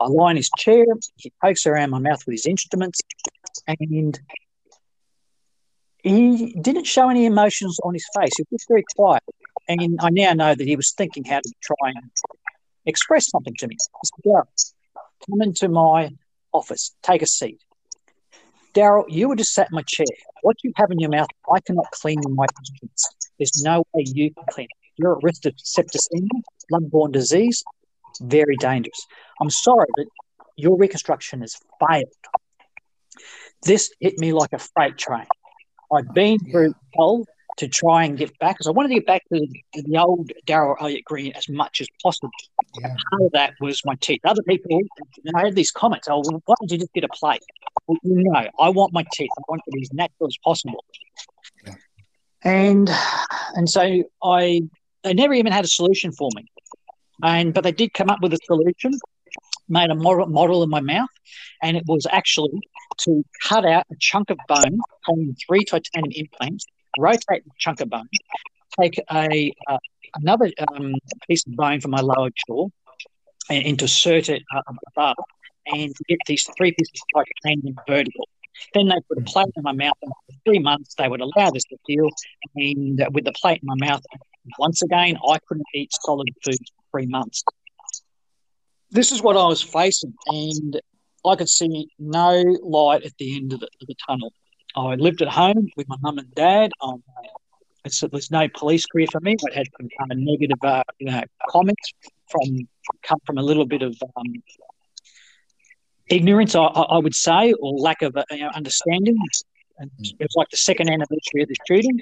[0.00, 0.84] I lie in his chair,
[1.16, 3.00] he pokes around my mouth with his instruments,
[3.66, 3.76] and
[6.02, 8.30] he didn't show any emotions on his face.
[8.36, 9.22] He was very quiet.
[9.68, 12.10] And I now know that he was thinking how to try and
[12.86, 13.76] express something to me.
[13.76, 14.72] He said, Darryl,
[15.28, 16.10] come into my
[16.52, 17.60] office, take a seat.
[18.74, 20.06] Daryl, you were just sat in my chair.
[20.42, 23.08] What you have in your mouth, I cannot clean my instruments.
[23.38, 24.76] There's no way you can clean it.
[24.96, 26.40] You're at risk of septicemia,
[26.70, 27.62] blood-borne disease,
[28.20, 29.06] very dangerous.
[29.40, 30.06] I'm sorry, but
[30.56, 32.04] your reconstruction has failed.
[33.62, 35.26] This hit me like a freight train.
[35.92, 37.24] I've been through hell
[37.58, 40.30] to try and get back because I wanted to get back to the, the old
[40.46, 42.30] Darryl Elliott Green as much as possible.
[42.80, 42.94] Yeah.
[43.10, 44.20] Part of that was my teeth.
[44.24, 44.78] Other people,
[45.24, 46.06] and I had these comments.
[46.08, 47.42] Oh, well, why don't you just get a plate?
[47.86, 49.30] Well, no, I want my teeth.
[49.36, 50.84] I want it as natural as possible.
[51.66, 51.74] Yeah.
[52.42, 52.88] And
[53.54, 54.60] and so I
[55.02, 56.46] they never even had a solution for me.
[57.22, 58.92] And but they did come up with a solution,
[59.68, 61.08] made a model, in my mouth,
[61.62, 62.60] and it was actually
[62.98, 64.78] to cut out a chunk of bone
[65.08, 66.64] on three titanium implants,
[66.98, 68.08] rotate the chunk of bone,
[68.80, 69.78] take a uh,
[70.16, 70.94] another um,
[71.28, 72.68] piece of bone from my lower jaw,
[73.50, 75.16] and, insert it uh, above,
[75.66, 78.28] and get these three pieces of titanium vertical.
[78.74, 81.50] Then they put a plate in my mouth, and for three months they would allow
[81.50, 82.10] this to heal.
[82.56, 84.02] And with the plate in my mouth,
[84.58, 86.58] once again, I couldn't eat solid food
[86.90, 87.44] three months.
[88.90, 90.80] This is what I was facing, and
[91.26, 94.32] I could see no light at the end of the, of the tunnel.
[94.76, 96.70] I lived at home with my mum and dad.
[96.80, 97.02] Um,
[97.84, 99.36] it's, there's no police career for me.
[99.50, 101.92] I had some kind of negative, uh, you know, comments
[102.30, 102.68] from
[103.02, 104.42] come from a little bit of um,
[106.08, 109.16] ignorance, I, I would say, or lack of uh, you know, understanding.
[109.78, 112.00] And it was like the second anniversary of the shooting.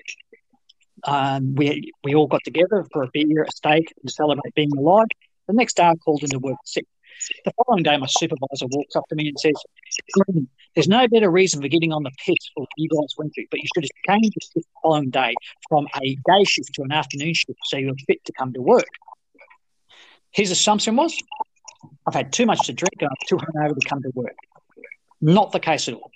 [1.04, 5.06] Um, we we all got together for a beer, a steak, to celebrate being alive.
[5.46, 6.86] The next day, I called into work sick.
[7.44, 9.54] The following day, my supervisor walks up to me and says,
[10.74, 13.60] "There's no better reason for getting on the piss what you guys went through, but
[13.60, 15.34] you should have changed the following day
[15.68, 18.88] from a day shift to an afternoon shift so you're fit to come to work."
[20.30, 21.16] His assumption was,
[22.06, 24.36] "I've had too much to drink and I'm too hungover to come to work."
[25.20, 26.10] Not the case at all.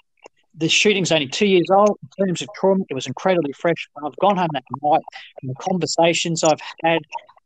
[0.57, 1.99] The shooting's only two years old.
[2.19, 3.89] In terms of trauma, it was incredibly fresh.
[3.95, 5.03] When I've gone home that night
[5.43, 7.01] and the conversations I've had,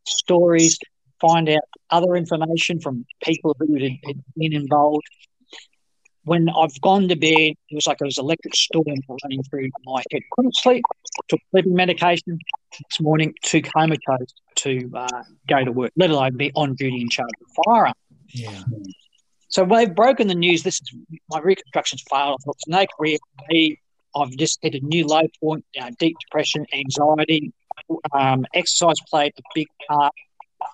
[0.06, 0.78] stories,
[1.20, 5.04] find out other information from people who had, had been involved.
[6.24, 8.84] When I've gone to bed, it was like there was electric storm
[9.22, 10.22] running through my head.
[10.32, 10.82] Couldn't sleep.
[11.28, 12.38] Took sleeping medication.
[12.72, 17.08] This morning, too comatose to uh, go to work, let alone be on duty in
[17.10, 17.94] charge of a firearm.
[18.28, 18.62] Yeah.
[19.54, 20.92] So they've broken the news, this is
[21.30, 22.40] my reconstruction's failed.
[22.40, 23.18] I thought it's no career.
[24.16, 27.52] I've just hit a new low point, you know, deep depression, anxiety.
[28.12, 30.12] Um, exercise played a big part,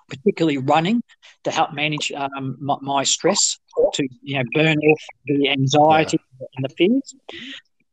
[0.09, 1.03] particularly running,
[1.45, 3.59] to help manage um, my, my stress,
[3.93, 6.19] to you know burn off the anxiety
[6.57, 7.14] and the fears.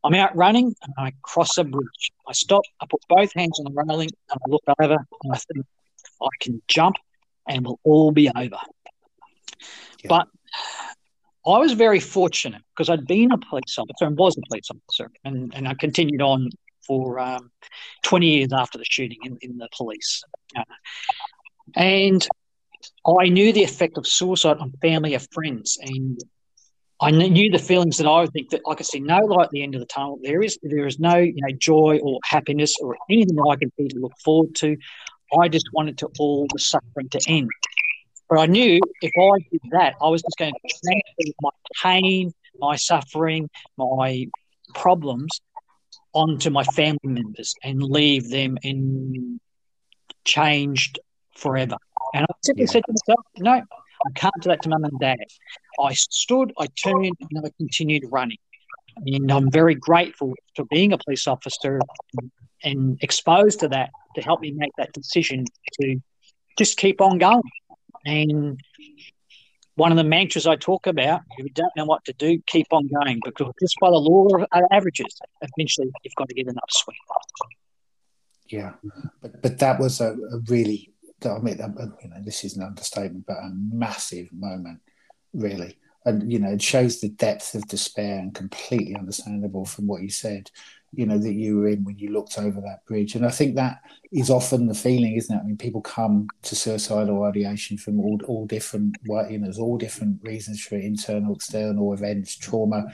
[0.05, 2.11] I'm out running and I cross a bridge.
[2.29, 5.37] I stop, I put both hands on the railing and I look over and I
[5.37, 5.65] think
[6.21, 6.95] I can jump
[7.45, 8.59] and we'll all be over.
[10.03, 10.07] Yeah.
[10.07, 10.27] But
[11.45, 15.09] I was very fortunate because I'd been a police officer and was a police officer,
[15.23, 16.49] and, and I continued on
[16.85, 17.51] for um,
[18.03, 20.23] 20 years after the shooting in, in the police.
[20.55, 20.63] Uh,
[21.75, 22.27] and
[23.19, 26.19] I knew the effect of suicide on family and friends, and
[26.99, 29.51] I knew the feelings that I would think that I could see no light at
[29.51, 30.19] the end of the tunnel.
[30.21, 33.71] There is there is no you know joy or happiness or anything that I could
[33.77, 34.75] be to look forward to.
[35.39, 37.49] I just wanted to all the suffering to end.
[38.29, 41.49] But I knew if I did that, I was just going to transfer my
[41.81, 44.27] pain, my suffering, my
[44.73, 45.39] problems
[46.13, 49.39] onto my family members and leave them in
[50.25, 50.99] changed
[51.35, 51.77] forever.
[52.13, 52.71] And I simply Yeah.
[52.71, 55.17] said to myself, no, I can't do that to mum and dad.
[55.79, 58.37] I stood, I turned, and I continued running.
[59.05, 61.79] And I'm very grateful for being a police officer
[62.13, 62.31] and,
[62.63, 65.45] and exposed to that to help me make that decision
[65.81, 66.01] to
[66.57, 67.43] just keep on going.
[68.05, 68.59] And
[69.75, 72.67] one of the mantras I talk about, if you don't know what to do, keep
[72.71, 76.47] on going because just by the law of uh, averages, eventually you've got to get
[76.47, 76.97] an upswing.
[78.49, 78.73] Yeah,
[79.21, 81.57] but but that was a, a really, I mean,
[82.01, 84.79] you know, this is an understatement, but a massive moment,
[85.33, 85.77] really.
[86.07, 90.09] And you know, it shows the depth of despair and completely understandable from what you
[90.09, 90.49] said
[90.93, 93.15] you know that you were in when you looked over that bridge.
[93.15, 95.39] And i think that is often the feeling isn't it?
[95.39, 99.77] I mean people come to suicidal ideation from all, all different you know there's all
[99.77, 102.85] different reasons for it internal external events trauma.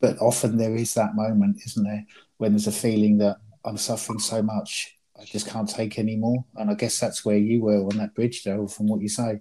[0.00, 2.04] But often there is that moment isn't there
[2.36, 6.44] when there's a feeling that i'm suffering so much i just can't take anymore.
[6.56, 9.40] And i guess that's where you were on that bridge though from what you say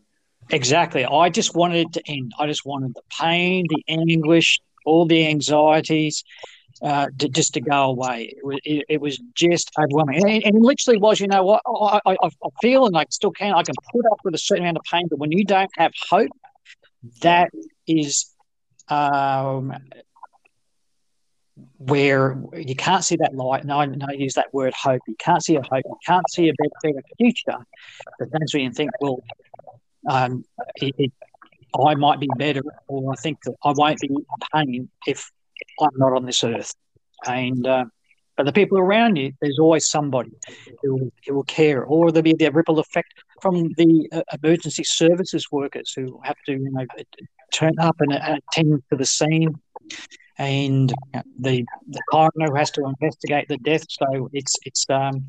[0.49, 5.05] exactly i just wanted it to end i just wanted the pain the anguish all
[5.05, 6.23] the anxieties
[6.81, 8.33] uh, to, just to go away.
[8.35, 10.17] It was, it, it was just overwhelming.
[10.17, 13.31] And, and, it literally was, you know what, I, I, I feel and I still
[13.31, 15.71] can, I can put up with a certain amount of pain, but when you don't
[15.77, 16.31] have hope,
[17.21, 17.51] that
[17.87, 18.33] is
[18.89, 19.73] um,
[21.77, 23.65] where you can't see that light.
[23.65, 25.01] No, no, I use that word hope.
[25.07, 25.83] You can't see a hope.
[25.85, 27.65] You can't see a better, better future.
[28.19, 29.23] But that's when you think, well,
[30.09, 30.43] um,
[30.75, 31.11] it, it,
[31.87, 35.31] I might be better, or I think that I won't be in pain if
[35.81, 36.73] I'm not on this earth.
[37.25, 37.85] And uh,
[38.35, 40.31] but the people around you, there's always somebody
[40.81, 45.51] who, who will care, or there'll be the ripple effect from the uh, emergency services
[45.51, 46.85] workers who have to, you know,
[47.53, 49.53] turn up and uh, attend to the scene,
[50.37, 50.93] and
[51.39, 53.85] the the coroner has to investigate the death.
[53.89, 55.25] So it's it's um,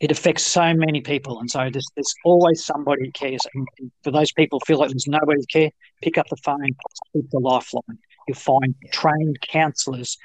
[0.00, 3.40] it affects so many people, and so there's, there's always somebody who cares.
[3.54, 3.66] And
[4.02, 5.70] for those people feel like there's nobody to care,
[6.02, 6.70] pick up the phone,
[7.08, 7.98] speak the lifeline
[8.30, 10.18] you'll find trained counsellors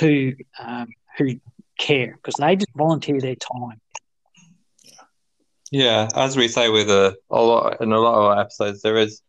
[0.00, 1.38] who um, who
[1.78, 3.80] care because they just volunteer their time.
[5.70, 8.96] Yeah, as we say with a, a lot in a lot of our episodes, there
[8.96, 9.22] is,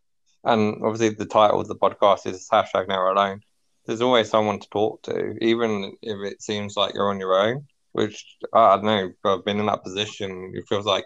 [0.44, 3.42] and obviously the title of the podcast is hashtag Never Alone.
[3.86, 7.66] There's always someone to talk to, even if it seems like you're on your own.
[7.92, 10.52] Which I don't know, I've been in that position.
[10.54, 11.04] It feels like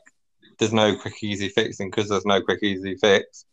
[0.59, 3.47] there's no quick, easy fixing because there's no quick, easy fix.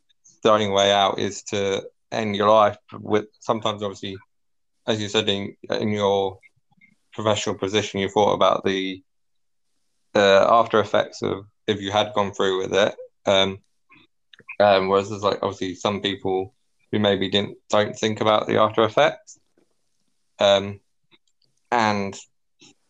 [0.44, 4.18] The only way out is to end your life with sometimes obviously
[4.88, 6.38] as you said in in your
[7.14, 9.02] professional position you thought about the
[10.16, 13.60] uh, after effects of if you had gone through with it um,
[14.60, 16.54] um whereas there's like obviously some people
[16.92, 19.40] who maybe didn't don't think about the after effects
[20.40, 20.80] um
[21.72, 22.18] and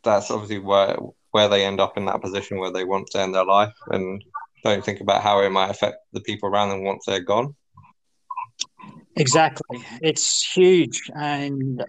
[0.04, 0.98] that's obviously where
[1.32, 4.24] where they end up in that position where they want to end their life and
[4.64, 7.56] don't think about how it might affect the people around them once they're gone
[9.16, 9.84] Exactly.
[10.02, 11.10] It's huge.
[11.16, 11.84] And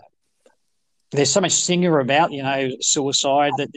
[1.11, 3.68] there's so much singer about, you know, suicide that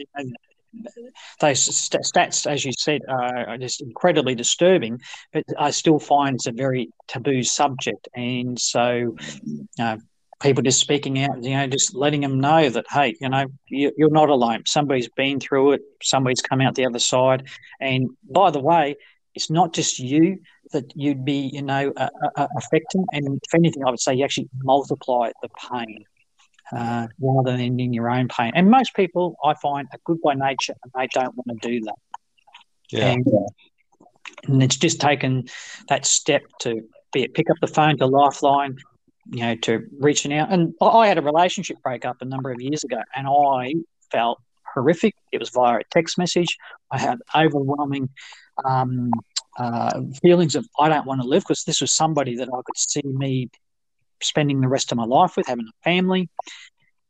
[1.40, 5.00] those stats, as you said, are just incredibly disturbing,
[5.32, 8.08] but I still find it's a very taboo subject.
[8.14, 9.16] And so,
[9.78, 9.96] uh,
[10.40, 13.92] people just speaking out, you know, just letting them know that, hey, you know, you,
[14.02, 14.62] are not alone.
[14.66, 17.48] Somebody's been through it, somebody's come out the other side.
[17.80, 18.96] And by the way,
[19.34, 20.40] it's not just you
[20.72, 23.04] that you'd be, you know, uh, uh, affecting.
[23.12, 26.04] And if anything, I would say you actually multiply the pain
[26.72, 28.52] uh, rather than ending your own pain.
[28.54, 31.80] And most people, I find, are good by nature and they don't want to do
[31.82, 31.94] that.
[32.90, 33.12] Yeah.
[33.12, 33.26] And,
[34.48, 35.48] and it's just taken
[35.88, 38.76] that step to be it pick up the phone to Lifeline,
[39.30, 40.52] you know, to reaching out.
[40.52, 43.74] And I had a relationship breakup a number of years ago, and I
[44.10, 44.40] felt
[44.74, 45.14] horrific.
[45.32, 46.56] It was via a text message.
[46.90, 48.08] I had overwhelming
[48.64, 49.10] um,
[49.58, 52.76] uh, feelings of I don't want to live because this was somebody that I could
[52.76, 53.50] see me
[54.22, 56.28] spending the rest of my life with, having a family.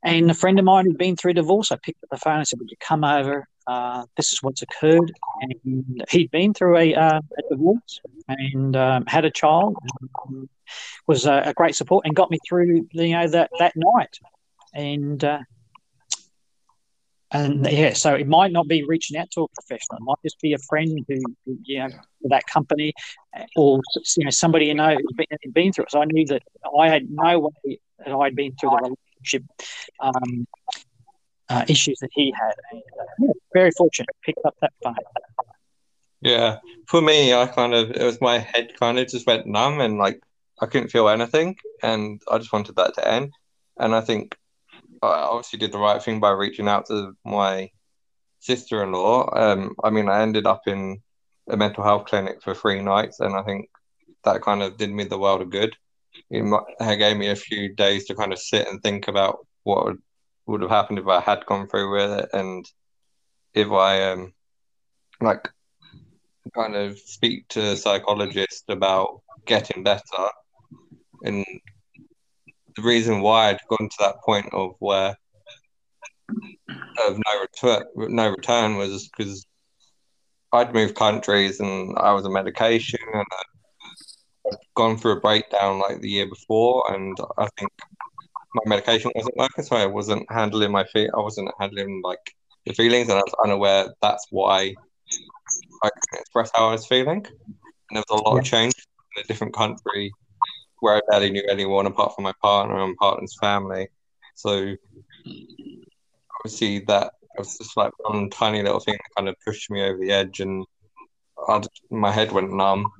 [0.04, 2.46] And a friend of mine who'd been through divorce, I picked up the phone and
[2.46, 3.46] said, Would you come over?
[3.66, 5.12] Uh, this is what's occurred.
[5.40, 9.76] And he'd been through a, uh, a divorce and um, had a child,
[11.06, 14.18] was a, a, great support, and got me through you know that that night.
[14.74, 15.40] And uh,
[17.32, 19.98] and yeah, so it might not be reaching out to a professional.
[19.98, 21.88] It might just be a friend who, who you know,
[22.24, 22.92] that company,
[23.56, 23.80] or
[24.16, 25.90] you know, somebody you know who's been, been through it.
[25.90, 26.42] So I knew that
[26.78, 29.44] I had no way that I'd been through the relationship
[30.00, 30.46] um,
[31.48, 32.54] uh, issues that he had.
[32.70, 34.94] And, uh, yeah, very fortunate, picked up that phone.
[36.20, 39.80] Yeah, for me, I kind of it was my head kind of just went numb
[39.80, 40.20] and like
[40.60, 43.32] I couldn't feel anything, and I just wanted that to end.
[43.78, 44.36] And I think
[45.02, 47.70] I obviously did the right thing by reaching out to my
[48.40, 49.38] sister-in-law.
[49.38, 51.02] Um, I mean, I ended up in
[51.48, 53.68] a mental health clinic for three nights, and I think
[54.24, 55.76] that kind of did me the world of good.
[56.30, 59.96] It gave me a few days to kind of sit and think about what
[60.46, 62.64] would, have happened if I had gone through with it, and
[63.54, 64.32] if I um
[65.20, 65.48] like
[66.54, 70.28] kind of speak to a psychologist about getting better,
[71.22, 71.44] and
[72.76, 75.16] the reason why I'd gone to that point of where
[76.28, 79.46] of no return, no return was because
[80.52, 86.00] I'd moved countries and I was on medication and I'd gone through a breakdown like
[86.00, 87.70] the year before, and I think
[88.56, 91.10] my medication wasn't working, so I wasn't handling my feet.
[91.14, 92.24] I wasn't handling like
[92.64, 94.74] the feelings, and I was unaware that's why
[95.82, 97.24] I couldn't express how I was feeling.
[97.26, 98.40] And there was a lot Yeah.
[98.40, 98.74] of change
[99.16, 100.12] in a different country
[100.80, 103.88] where I barely knew anyone apart from my partner and partner's family.
[104.34, 104.74] So
[106.40, 109.98] obviously that was just like one tiny little thing that kind of pushed me over
[109.98, 110.64] the edge, and
[111.90, 112.90] my head went numb.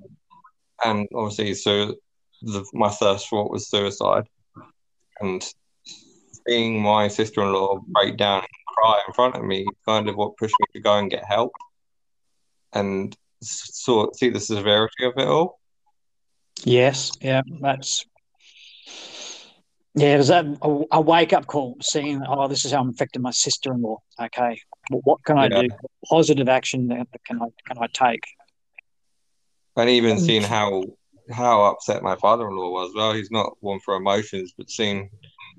[0.84, 1.94] And obviously, so
[2.42, 4.24] the, my first thought was suicide.
[5.20, 5.42] And
[6.46, 10.54] seeing my sister-in-law break down and cry in front of me kind of what pushed
[10.60, 11.52] me to go and get help
[12.72, 15.60] and sort see the severity of it all.
[16.64, 18.04] Yes, yeah, that's
[19.94, 20.16] yeah.
[20.16, 23.30] There's a, a, a wake up call, seeing oh, this is how I'm affecting my
[23.30, 23.98] sister in law.
[24.20, 24.60] Okay,
[24.90, 25.62] well, what can I Yeah.
[25.62, 25.68] do?
[26.08, 28.24] Positive action that can I can I take?
[29.76, 30.20] And even mm.
[30.20, 30.84] seeing how
[31.30, 32.92] how upset my father-in-law was.
[32.94, 35.10] Well, he's not one for emotions, but seeing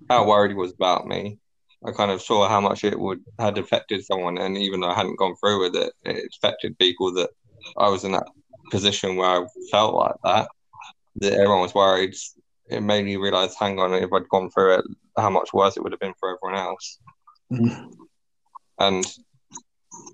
[0.10, 1.38] how worried he was about me,
[1.86, 4.38] I kind of saw how much it would had affected someone.
[4.38, 7.30] And even though I hadn't gone through with it, it affected people that
[7.78, 8.28] I was in that
[8.72, 10.50] position where I felt like that.
[11.18, 12.16] That everyone was worried.
[12.70, 14.86] It made me realize, hang on, if I'd gone through it,
[15.18, 17.00] how much worse it would have been for everyone else.
[17.52, 17.92] Mm.
[18.80, 19.06] And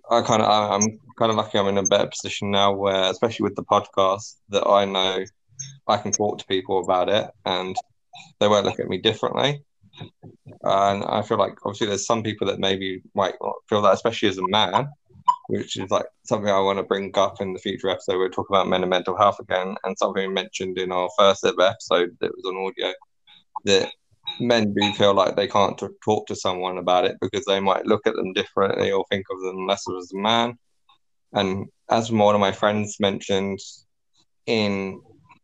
[0.10, 3.44] I kind of I'm kind of lucky I'm in a better position now where, especially
[3.44, 5.24] with the podcast, that I know
[5.88, 7.76] I can talk to people about it and
[8.40, 9.64] they won't look at me differently.
[10.64, 13.36] And I feel like obviously there's some people that maybe might
[13.70, 14.88] feel that, especially as a man,
[15.48, 18.18] which is like something I want to bring up in the future episode.
[18.18, 21.62] We'll talk about men and mental health again, and something mentioned in our first ever
[21.62, 22.94] episode that was on audio
[23.66, 23.92] that
[24.40, 27.86] men do feel like they can't t- talk to someone about it because they might
[27.86, 30.58] look at them differently or think of them less as a man.
[31.34, 33.60] And as one of my friends mentioned
[34.46, 35.02] in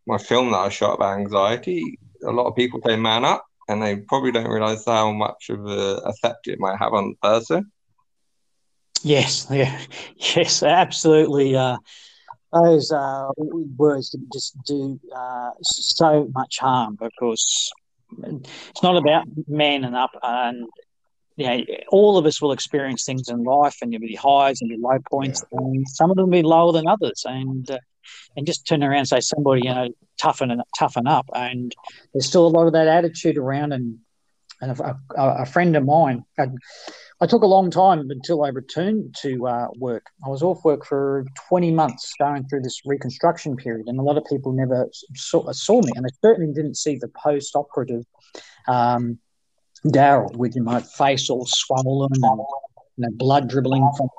[0.08, 3.82] my film that I shot about anxiety, a lot of people say man up and
[3.82, 7.72] they probably don't realize how much of a effect it might have on the person.
[9.04, 9.80] Yes, yeah,
[10.36, 11.56] yes, absolutely.
[11.56, 11.78] Uh,
[12.52, 17.72] those uh, words just do uh, so much harm because
[18.24, 20.66] it's not about man and up and
[21.36, 24.70] you know, all of us will experience things in life and there'll be highs and
[24.70, 27.78] be low points and some of them will be lower than others and uh,
[28.36, 29.90] and just turn around and say somebody you know
[30.20, 31.76] toughen and toughen up and
[32.14, 33.98] there's still a lot of that attitude around and
[34.62, 36.54] and a, a, a friend of mine had,
[37.22, 40.06] I took a long time until I returned to uh, work.
[40.26, 44.18] I was off work for 20 months going through this reconstruction period, and a lot
[44.18, 48.04] of people never saw, saw me, and they certainly didn't see the post operative
[48.68, 49.20] um,
[49.86, 52.40] Daryl with my face all swollen and
[52.98, 54.10] you know, blood dribbling from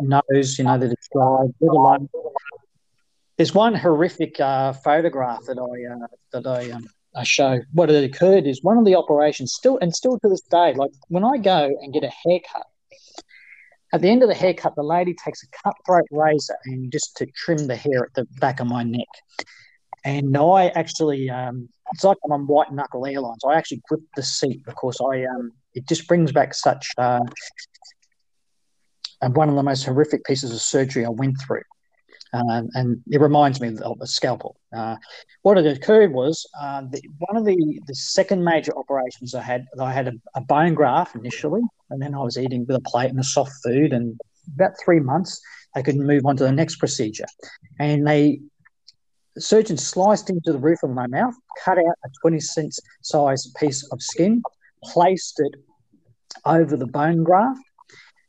[0.00, 1.08] my nose, you know, that it's.
[3.40, 6.86] There's one horrific uh, photograph that I uh, that I um,
[7.16, 7.60] I show.
[7.72, 10.90] What had occurred is one of the operations still and still to this day, like
[11.08, 12.66] when I go and get a haircut,
[13.94, 17.26] at the end of the haircut, the lady takes a cutthroat razor and just to
[17.34, 19.08] trim the hair at the back of my neck.
[20.04, 23.42] And I actually, um, it's like I'm on White Knuckle Airlines.
[23.42, 27.20] I actually grip the seat because I, um, it just brings back such, uh,
[29.32, 31.62] one of the most horrific pieces of surgery I went through.
[32.32, 34.56] Um, and it reminds me of a scalpel.
[34.74, 34.96] Uh,
[35.42, 39.66] what had occurred was uh, the, one of the, the second major operations I had,
[39.80, 43.10] I had a, a bone graft initially, and then I was eating with a plate
[43.10, 43.92] and a soft food.
[43.92, 44.18] And
[44.54, 45.40] about three months,
[45.74, 47.26] I could move on to the next procedure.
[47.78, 48.40] And they,
[49.34, 53.52] the surgeon sliced into the roof of my mouth, cut out a 20 cent size
[53.58, 54.42] piece of skin,
[54.84, 55.54] placed it
[56.44, 57.60] over the bone graft.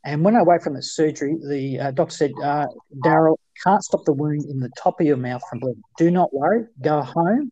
[0.03, 2.67] And when I woke from the surgery, the uh, doctor said, uh,
[3.05, 5.83] Daryl, can't stop the wound in the top of your mouth from bleeding.
[5.97, 6.65] Do not worry.
[6.81, 7.51] Go home.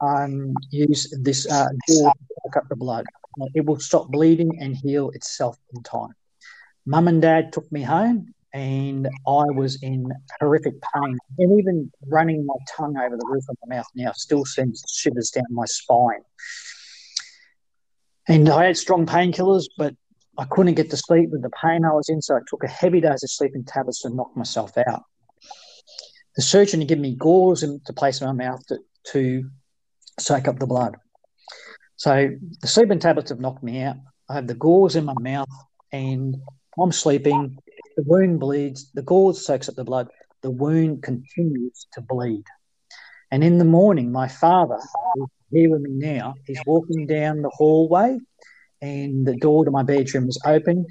[0.00, 3.06] Um, use this uh, to suck up the blood.
[3.54, 6.12] It will stop bleeding and heal itself in time.
[6.84, 11.18] Mum and dad took me home, and I was in horrific pain.
[11.38, 15.30] And even running my tongue over the roof of my mouth now still sends shivers
[15.30, 16.22] down my spine.
[18.28, 19.94] And I had strong painkillers, but
[20.38, 22.68] I couldn't get to sleep with the pain I was in, so I took a
[22.68, 25.02] heavy dose of sleeping tablets to knock myself out.
[26.36, 28.78] The surgeon had given me gauze to place in my mouth to,
[29.12, 29.50] to
[30.20, 30.96] soak up the blood.
[31.96, 32.30] So
[32.60, 33.96] the sleeping tablets have knocked me out.
[34.28, 35.48] I have the gauze in my mouth,
[35.92, 36.36] and
[36.78, 37.56] I'm sleeping.
[37.96, 38.90] The wound bleeds.
[38.92, 40.08] The gauze soaks up the blood.
[40.42, 42.44] The wound continues to bleed.
[43.30, 44.78] And in the morning, my father,
[45.50, 48.18] here with me now, he's walking down the hallway
[48.82, 50.86] and the door to my bedroom was open.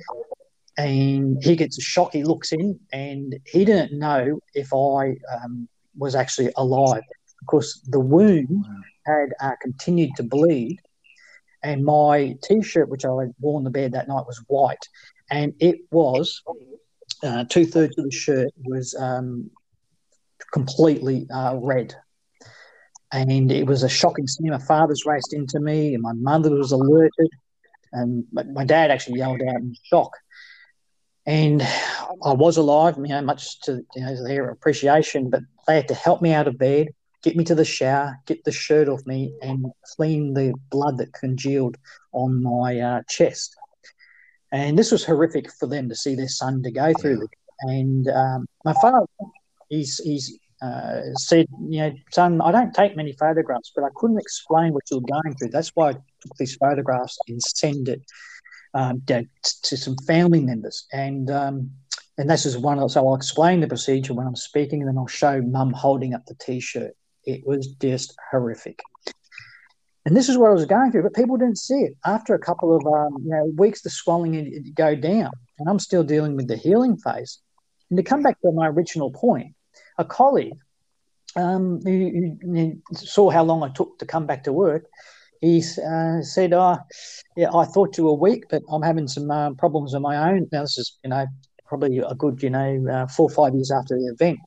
[0.78, 2.12] And he gets a shock.
[2.12, 7.04] He looks in and he didn't know if I um, was actually alive.
[7.42, 8.66] because the wound
[9.06, 10.80] had uh, continued to bleed.
[11.64, 14.86] And my t shirt, which I had worn the bed that night, was white.
[15.32, 16.44] And it was
[17.24, 19.50] uh, two thirds of the shirt was um,
[20.54, 21.96] completely uh, red.
[23.12, 24.50] And it was a shocking scene.
[24.52, 27.30] My father's raced into me, and my mother was alerted,
[27.96, 30.12] and my, my dad actually yelled out in shock.
[31.26, 31.64] And
[32.24, 35.96] I was alive, you know, much to you know, their appreciation, but they had to
[35.96, 36.90] help me out of bed,
[37.24, 39.66] get me to the shower, get the shirt off me, and
[39.96, 41.78] clean the blood that congealed
[42.12, 43.56] on my uh, chest.
[44.52, 47.28] And this was horrific for them to see their son to go through.
[47.62, 49.08] And um, my father,
[49.70, 54.20] he's he's uh, said, you know, son, I don't take many photographs, but I couldn't
[54.20, 55.50] explain what you're going through.
[55.50, 55.96] That's why I
[56.38, 58.02] these photographs and send it
[58.74, 59.26] um, to,
[59.64, 60.86] to, some family members.
[60.92, 61.72] And um,
[62.18, 64.98] and this is one of so I'll explain the procedure when I'm speaking, and then
[64.98, 66.94] I'll show mum holding up the t-shirt.
[67.24, 68.80] It was just horrific.
[70.06, 71.98] And this is what I was going through, but people didn't see it.
[72.06, 75.80] After a couple of um, you know weeks, the swelling would go down, and I'm
[75.80, 77.40] still dealing with the healing phase.
[77.90, 79.56] And to come back to my original point,
[79.98, 80.58] a colleague
[81.36, 84.86] um, who, who saw how long I took to come back to work,
[85.46, 86.78] he uh, said, "Oh,
[87.38, 90.48] yeah, I thought you were weak, but I'm having some uh, problems of my own."
[90.52, 91.26] Now this is, you know,
[91.66, 94.40] probably a good, you know, uh, four or five years after the event.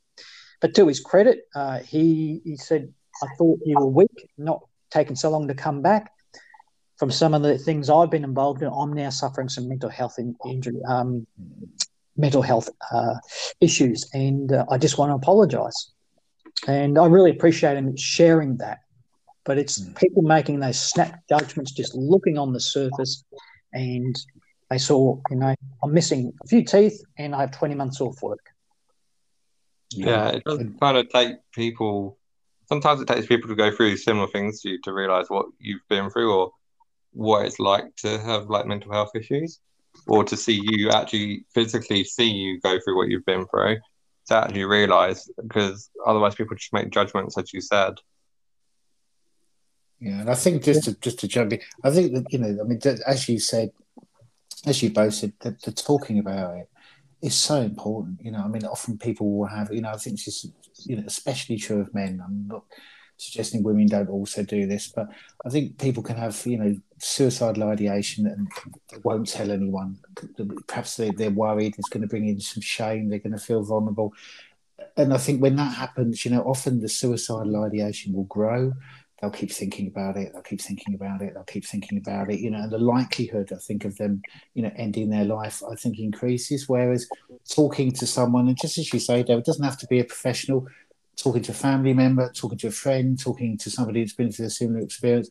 [0.61, 2.93] But to his credit, uh, he he said,
[3.23, 6.11] "I thought you were weak, not taking so long to come back."
[6.97, 10.17] From some of the things I've been involved in, I'm now suffering some mental health
[10.19, 11.29] in, injury, um,
[12.17, 13.15] mental health uh,
[13.61, 15.93] issues, and uh, I just want to apologise.
[16.67, 18.79] And I really appreciate him sharing that.
[19.49, 19.97] But it's mm.
[19.97, 23.25] people making those snap judgments, just looking on the surface,
[23.73, 24.15] and
[24.69, 28.23] they saw, you know, I'm missing a few teeth and I have 20 months off
[28.23, 28.45] work.
[29.91, 32.19] Yeah, it does kind of take people.
[32.69, 35.89] Sometimes it takes people to go through similar things to you to realize what you've
[35.89, 36.53] been through or
[37.15, 39.61] what it's like to have like mental health issues,
[40.07, 43.79] or to see you actually physically see you go through what you've been through
[44.27, 47.95] to actually realize because otherwise people just make judgments, as you said.
[50.01, 52.57] Yeah, and I think just to just to jump in, I think that you know,
[52.61, 53.73] I mean, as you said,
[54.67, 56.69] as you both said, the, the, talking about it
[57.21, 58.21] is so important.
[58.23, 60.53] You know, I mean, often people will have, you know, I think this is,
[60.85, 62.23] you know, especially true of men.
[62.25, 62.65] I'm not
[63.17, 65.09] suggesting women don't also do this, but
[65.45, 68.49] I think people can have, you know, suicidal ideation and
[69.03, 69.99] won't tell anyone.
[70.69, 73.09] Perhaps they, they're worried it's going to bring in some shame.
[73.09, 74.15] They're going to feel vulnerable.
[74.97, 78.73] And I think when that happens, you know, often the suicidal ideation will grow
[79.21, 82.41] they'll keep thinking about it they'll keep thinking about it they'll keep thinking about it
[82.41, 84.23] you know and the likelihood i think of them
[84.55, 87.09] you know ending their life i think increases whereas
[87.49, 90.05] talking to someone and just as you say Dave, it doesn't have to be a
[90.05, 90.67] professional
[91.17, 94.47] talking to a family member talking to a friend talking to somebody who's been through
[94.47, 95.31] a similar experience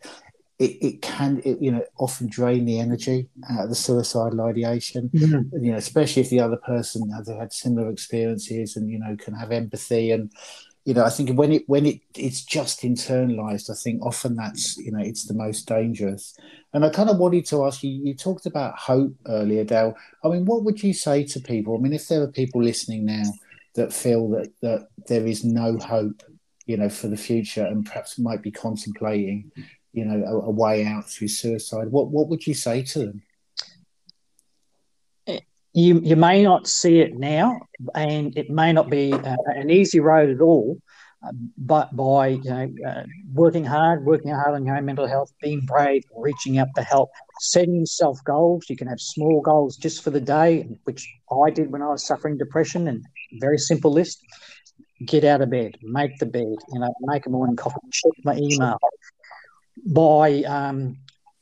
[0.59, 5.09] it, it can it, you know often drain the energy out of the suicidal ideation
[5.13, 5.63] mm-hmm.
[5.63, 9.33] you know especially if the other person has had similar experiences and you know can
[9.33, 10.31] have empathy and
[10.87, 14.77] you know, I think when it when it it's just internalized, I think often that's
[14.77, 16.33] you know it's the most dangerous.
[16.73, 17.89] And I kind of wanted to ask you.
[17.91, 19.95] You talked about hope earlier, Dale.
[20.23, 21.75] I mean, what would you say to people?
[21.75, 23.25] I mean, if there are people listening now
[23.75, 26.23] that feel that that there is no hope,
[26.67, 29.51] you know, for the future, and perhaps might be contemplating,
[29.91, 33.21] you know, a, a way out through suicide, what what would you say to them?
[35.77, 37.61] You you may not see it now,
[37.93, 40.77] and it may not be uh, an easy road at all.
[41.23, 45.31] Uh, but by you know uh, working hard, working hard on your own mental health,
[45.39, 47.09] being brave, reaching out for help,
[47.41, 48.65] setting yourself goals.
[48.69, 52.07] You can have small goals just for the day, which I did when I was
[52.07, 53.03] suffering depression, and
[53.39, 54.17] very simple list:
[55.05, 58.35] get out of bed, make the bed, you know, make a morning coffee, check my
[58.35, 58.79] email.
[59.85, 60.97] By um,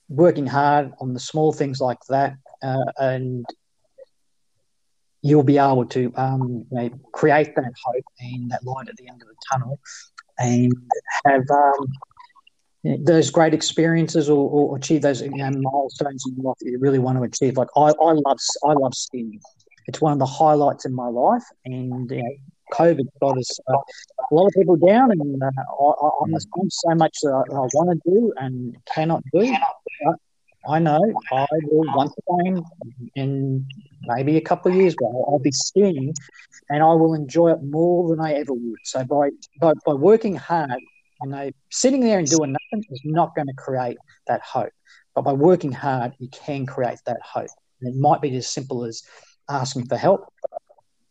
[0.09, 3.45] working hard on the small things like that, uh, and
[5.25, 9.07] you'll be able to um, you know, create that hope and that light at the
[9.07, 9.79] end of the tunnel
[10.37, 10.71] and
[11.25, 11.87] have um,
[12.83, 16.69] you know, those great experiences or, or achieve those you know, milestones in life that
[16.69, 17.57] you really want to achieve.
[17.57, 19.41] Like I, I love I love skiing.
[19.87, 22.07] It's one of the highlights in my life, and
[22.73, 23.77] COVID got us uh,
[24.31, 26.67] a lot of people down, and uh, I, am mm.
[26.69, 29.55] so much that I, I want to do and cannot do.
[30.67, 30.99] I know
[31.31, 32.63] I will once again
[33.15, 33.67] in
[34.07, 36.13] maybe a couple of years, but I'll, be skiing,
[36.69, 38.79] and I will enjoy it more than I ever would.
[38.83, 39.29] So by
[39.59, 40.81] by, by working hard,
[41.23, 43.97] you know, sitting there and doing nothing is not going to create
[44.27, 44.71] that hope.
[45.13, 47.49] But by working hard, you can create that hope.
[47.81, 49.03] And it might be as simple as
[49.49, 50.31] asking for help.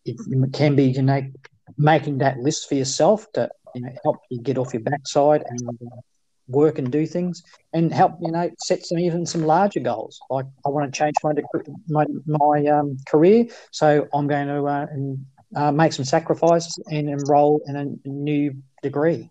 [0.05, 1.23] It, it can be, you know,
[1.79, 5.69] making that list for yourself to you know help you get off your backside and
[5.69, 6.01] uh,
[6.49, 7.43] work and do things
[7.73, 10.21] and help you know set some even some larger goals.
[10.31, 11.33] Like i want to change my
[11.89, 15.25] my, my um, career so i'm going to uh, and,
[15.57, 19.31] uh, make some sacrifices and enroll in a new degree.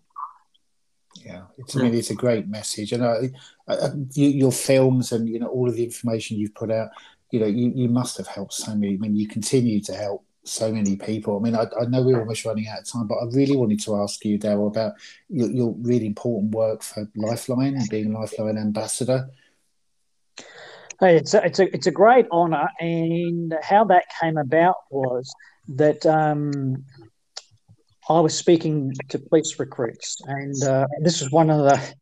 [1.24, 1.42] Yeah.
[1.58, 3.20] It's, i mean it's a great message and uh,
[3.68, 6.88] uh, you, your films and you know all of the information you've put out
[7.30, 8.94] you know you, you must have helped so many.
[8.94, 11.38] I mean you continue to help so many people.
[11.38, 13.80] I mean, I, I know we're almost running out of time, but I really wanted
[13.80, 14.94] to ask you, Daryl, about
[15.28, 19.28] your, your really important work for Lifeline and being Lifeline ambassador.
[21.00, 25.32] Hey, it's a, it's a it's a great honour, and how that came about was
[25.68, 26.84] that um,
[28.08, 31.94] I was speaking to police recruits, and uh, this was one of the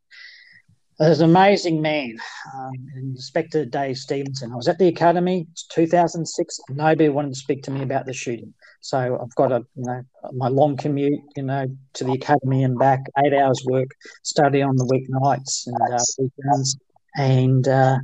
[0.98, 2.16] there's an amazing man,
[2.54, 4.52] um, Inspector Dave Stevenson.
[4.52, 6.60] I was at the academy, it's 2006.
[6.70, 8.52] Nobody wanted to speak to me about the shooting.
[8.80, 12.78] So I've got a, you know, my long commute, you know, to the academy and
[12.78, 13.88] back, eight hours work,
[14.22, 16.76] study on the weeknights and uh, weekends,
[17.16, 17.98] and uh,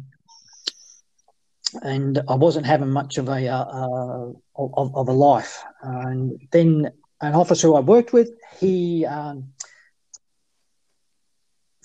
[1.82, 5.62] and I wasn't having much of a uh, uh of, of, a life.
[5.82, 9.04] and then an officer I worked with, he.
[9.04, 9.52] Um,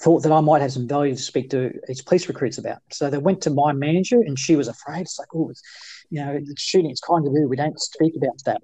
[0.04, 2.80] thought that I might have some value to speak to these police recruits about.
[2.92, 5.02] So they went to my manager, and she was afraid.
[5.02, 5.62] It's like, oh, it's,
[6.10, 6.92] you know, the shooting.
[6.92, 7.50] It's kind of weird.
[7.50, 8.62] We don't speak about that.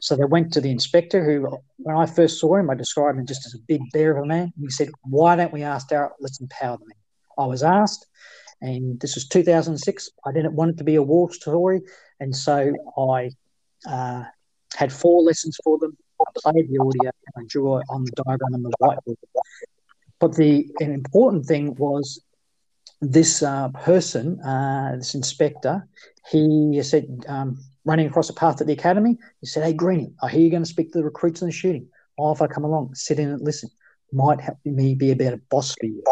[0.00, 3.26] So they went to the inspector, who, when I first saw him, I described him
[3.26, 4.52] just as a big bear of a man.
[4.56, 6.12] And he said, "Why don't we ask Daryl?
[6.18, 6.88] Let's empower them."
[7.38, 8.06] I was asked,
[8.62, 10.08] and this was 2006.
[10.24, 11.82] I didn't want it to be a war story,
[12.20, 13.30] and so I
[13.86, 14.24] uh,
[14.74, 15.96] had four lessons for them.
[16.20, 19.16] I played the audio and I drew on the diagram on the whiteboard.
[20.20, 22.22] But the an important thing was
[23.00, 25.88] this uh, person, uh, this inspector,
[26.30, 30.28] he said, um, running across the path at the academy, he said, Hey, Greeny, I
[30.28, 31.88] hear you're going to speak to the recruits in the shooting.
[32.18, 33.70] Oh, if I come along, sit in and listen,
[34.12, 36.02] might help me be a better boss for you.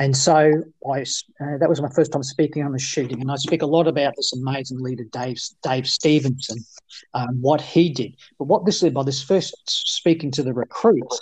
[0.00, 3.20] And so I, uh, that was my first time speaking on the shooting.
[3.20, 6.58] And I speak a lot about this amazing leader, Dave, Dave Stevenson,
[7.14, 8.14] um, what he did.
[8.38, 11.20] But what this did by this first speaking to the recruits,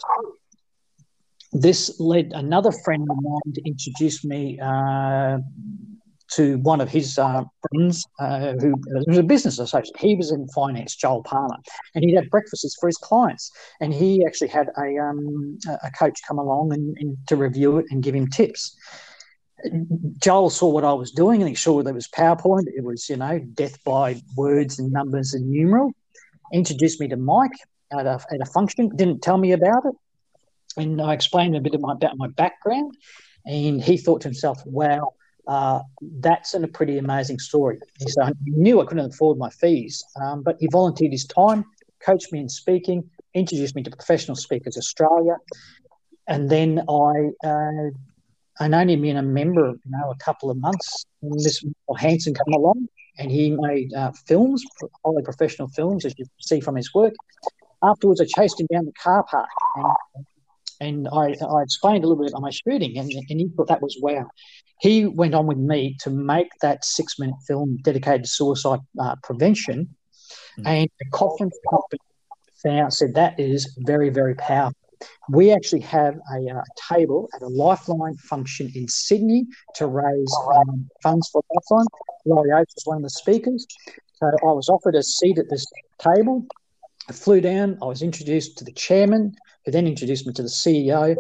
[1.61, 5.39] this led another friend of mine to introduce me uh,
[6.33, 8.75] to one of his uh, friends uh, who
[9.07, 9.97] was a business associate.
[9.99, 11.57] He was in finance, Joel Palmer,
[11.95, 13.51] and he'd have breakfasts for his clients.
[13.81, 17.87] And he actually had a, um, a coach come along and, and, to review it
[17.91, 18.77] and give him tips.
[20.21, 22.65] Joel saw what I was doing and he saw that it was PowerPoint.
[22.67, 25.93] It was, you know, death by words and numbers and numeral.
[26.53, 27.57] Introduced me to Mike
[27.99, 29.95] at a, at a function, didn't tell me about it
[30.77, 32.97] and I explained a bit my, about my background,
[33.45, 35.15] and he thought to himself, "Wow,
[35.47, 35.81] uh,
[36.21, 40.43] that's a pretty amazing story." He said, "I knew I couldn't afford my fees, um,
[40.43, 41.65] but he volunteered his time,
[42.01, 45.37] coached me in speaking, introduced me to Professional Speakers Australia,
[46.27, 47.91] and then I." Uh,
[48.59, 51.05] and only been a member, you know, a couple of months.
[51.23, 51.63] And this
[51.99, 54.65] Hanson come along, and he made uh, films,
[55.05, 57.15] highly professional films, as you see from his work.
[57.83, 60.27] Afterwards, I chased him down the car park and
[60.81, 63.83] and I, I explained a little bit on my shooting, and, and he thought that
[63.83, 64.27] was wow.
[64.81, 69.17] He went on with me to make that six minute film dedicated to suicide uh,
[69.23, 69.89] prevention,
[70.59, 70.67] mm-hmm.
[70.67, 72.01] and the conference company
[72.63, 74.77] found said that is very very powerful.
[75.29, 80.89] We actually have a uh, table at a Lifeline function in Sydney to raise um,
[81.03, 81.87] funds for Lifeline.
[82.25, 83.67] Laurie Oakes was one of the speakers.
[84.15, 85.67] So I was offered a seat at this
[85.99, 86.47] table.
[87.09, 87.79] I flew down.
[87.83, 89.35] I was introduced to the chairman,
[89.65, 91.17] who then introduced me to the CEO.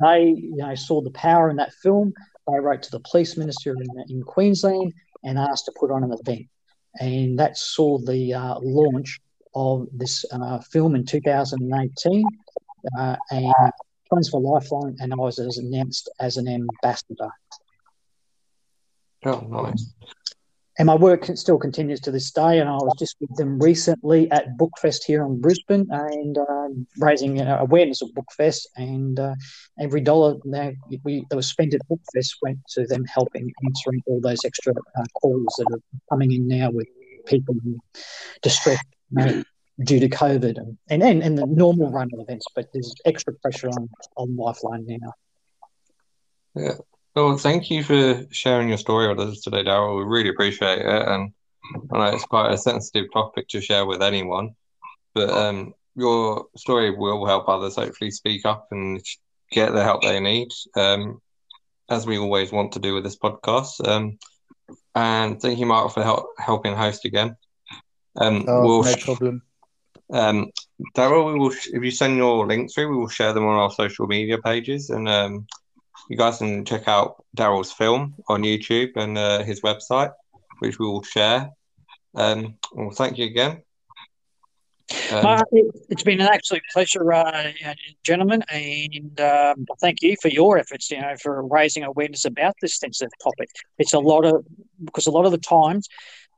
[0.00, 2.12] They, you know, saw the power in that film.
[2.46, 6.12] They wrote to the police minister in, in Queensland and asked to put on an
[6.12, 6.46] event,
[7.00, 9.20] and that saw the uh, launch
[9.54, 12.24] of this uh, film in 2018.
[12.98, 13.54] Uh, and
[14.10, 17.30] Funds for Lifeline, and I was announced as an ambassador.
[19.24, 19.94] Oh, nice
[20.78, 22.58] and my work still continues to this day.
[22.58, 26.68] And I was just with them recently at Bookfest here in Brisbane and uh,
[26.98, 28.66] raising awareness of Bookfest.
[28.76, 29.34] And uh,
[29.78, 34.20] every dollar that, we, that was spent at Bookfest went to them helping answering all
[34.20, 36.88] those extra uh, calls that are coming in now with
[37.26, 37.78] people in
[38.42, 39.42] distress you know,
[39.84, 42.46] due to COVID and, and, and, and the normal run of events.
[42.54, 45.12] But there's extra pressure on, on Lifeline now.
[46.56, 46.74] Yeah,
[47.14, 49.98] well, thank you for sharing your story with us today, Daryl.
[49.98, 51.08] We really appreciate it.
[51.08, 51.32] And
[51.92, 54.50] I know it's quite a sensitive topic to share with anyone,
[55.14, 59.00] but um, your story will help others hopefully speak up and
[59.50, 61.20] get the help they need, um,
[61.88, 63.86] as we always want to do with this podcast.
[63.86, 64.18] Um,
[64.94, 67.36] and thank you, Mark, for help, helping host again.
[68.16, 69.42] Um, Oh, we'll no sh- problem.
[70.12, 70.50] um,
[70.96, 73.56] Daryl, we will sh- if you send your links through, we will share them on
[73.58, 75.46] our social media pages, and um,
[76.08, 80.12] you guys can check out Daryl's film on YouTube and uh, his website,
[80.58, 81.50] which we will share.
[82.14, 83.62] Um, well, thank you again.
[85.10, 85.42] Um,
[85.88, 87.52] it's been an absolute pleasure, uh,
[88.04, 90.90] gentlemen, and um, thank you for your efforts.
[90.90, 93.48] You know, for raising awareness about this sensitive topic.
[93.78, 94.44] It's a lot of
[94.84, 95.88] because a lot of the times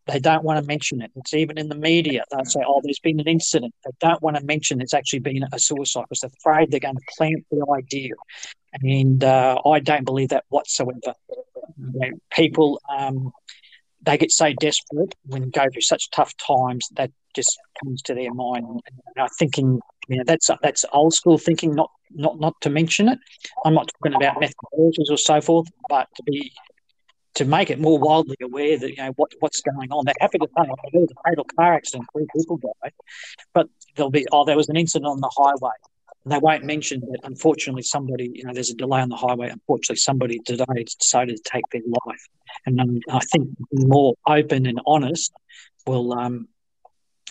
[0.07, 1.11] they don't want to mention it.
[1.17, 2.25] It's even in the media.
[2.31, 5.45] They'll say, "Oh, there's been an incident." They don't want to mention it's actually been
[5.53, 8.13] a suicide because they're afraid they're going to plant the idea.
[8.83, 11.15] And uh, I don't believe that whatsoever.
[11.79, 13.33] You know, people um,
[14.03, 18.15] they get so desperate when they go through such tough times that just comes to
[18.15, 18.67] their mind.
[18.67, 18.83] And
[19.19, 21.75] are thinking, you know, that's that's old school thinking.
[21.75, 23.19] Not not not to mention it.
[23.65, 26.53] I'm not talking about methodologies or so forth, but to be
[27.35, 30.05] to make it more widely aware that you know what what's going on.
[30.07, 32.93] They're happy to say, "Oh, there was a fatal car accident, three people died,"
[33.53, 35.75] but there'll be, "Oh, there was an incident on the highway."
[36.27, 39.49] And they won't mention that unfortunately somebody, you know, there's a delay on the highway.
[39.49, 42.27] Unfortunately, somebody today decided to take their life.
[42.67, 45.33] And um, I think more open and honest
[45.87, 46.49] will um,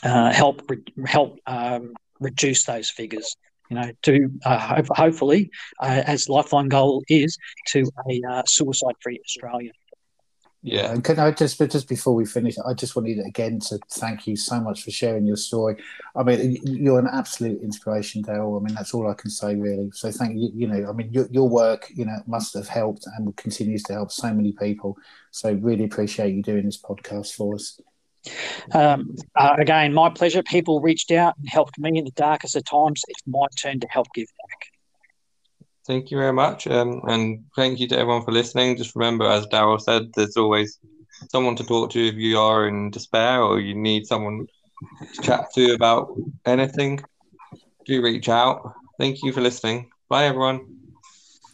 [0.02, 3.36] uh, help re- help um, reduce those figures.
[3.70, 5.50] You know, to uh, hope, hopefully,
[5.82, 7.38] uh, as lifeline goal is
[7.72, 9.72] to a uh, suicide-free Australia.
[10.68, 13.78] Yeah, And can I just, but just before we finish, I just wanted again to
[13.92, 15.76] thank you so much for sharing your story.
[16.16, 18.60] I mean, you're an absolute inspiration, Dale.
[18.60, 19.92] I mean, that's all I can say, really.
[19.94, 20.50] So thank you.
[20.56, 23.94] You know, I mean, your, your work, you know, must have helped and continues to
[23.94, 24.98] help so many people.
[25.30, 27.80] So really appreciate you doing this podcast for us.
[28.74, 30.42] Um, uh, again, my pleasure.
[30.42, 33.04] People reached out and helped me in the darkest of times.
[33.08, 34.75] It's my turn to help give back.
[35.86, 36.68] Thank you very much.
[36.68, 38.78] Um, and thank you to everyone for listening.
[38.78, 40.80] Just remember, as Daryl said, there's always
[41.32, 44.48] someone to talk to if you are in despair or you need someone
[45.14, 46.16] to chat to about
[46.46, 47.00] anything.
[47.86, 48.74] Do reach out.
[49.00, 49.90] Thank you for listening.
[50.10, 50.66] Bye, everyone.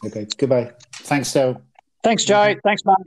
[0.04, 0.72] Okay, goodbye.
[0.92, 1.62] Thanks, Dale.
[2.02, 2.54] Thanks, Joe.
[2.64, 3.00] Thanks, Mark.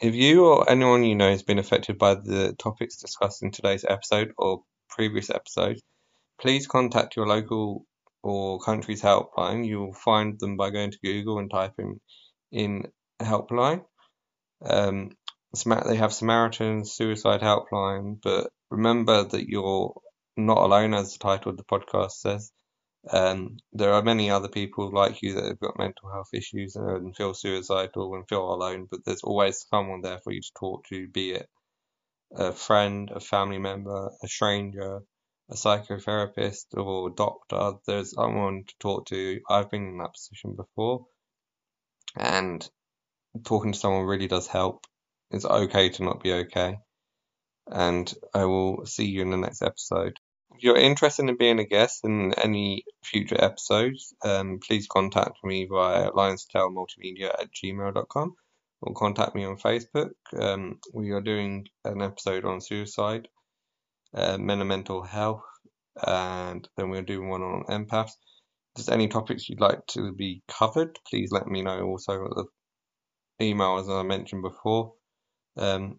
[0.00, 3.84] If you or anyone you know has been affected by the topics discussed in today's
[3.88, 5.80] episode or previous episodes,
[6.40, 7.86] please contact your local
[8.22, 9.66] or country's helpline.
[9.66, 12.00] You will find them by going to Google and typing
[12.50, 12.86] in
[13.20, 13.84] helpline.
[14.64, 15.10] Um,
[15.86, 19.94] they have Samaritan suicide helpline, but remember that you're
[20.36, 22.52] not alone, as the title of the podcast says.
[23.10, 27.16] Um, there are many other people like you that have got mental health issues and
[27.16, 31.08] feel suicidal and feel alone, but there's always someone there for you to talk to,
[31.08, 31.48] be it
[32.34, 35.02] a friend, a family member, a stranger,
[35.50, 37.78] a psychotherapist, or a doctor.
[37.86, 39.40] There's someone to talk to.
[39.48, 41.06] I've been in that position before,
[42.16, 42.68] and
[43.44, 44.86] talking to someone really does help.
[45.30, 46.78] It's okay to not be okay.
[47.66, 50.18] And I will see you in the next episode.
[50.54, 55.64] If you're interested in being a guest in any future episodes, um, please contact me
[55.64, 58.34] via lionstellmultimedia at gmail.com
[58.82, 60.10] or contact me on Facebook.
[60.38, 63.28] Um, we are doing an episode on suicide,
[64.14, 65.42] uh, men and mental health,
[66.06, 68.12] and then we're doing one on empaths.
[68.76, 72.30] If there's any topics you'd like to be covered, please let me know also at
[72.36, 74.94] the email as I mentioned before.
[75.56, 75.98] Um,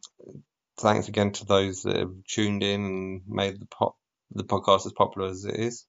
[0.79, 3.95] thanks again to those that have tuned in and made the pop
[4.31, 5.85] the podcast as popular as it is.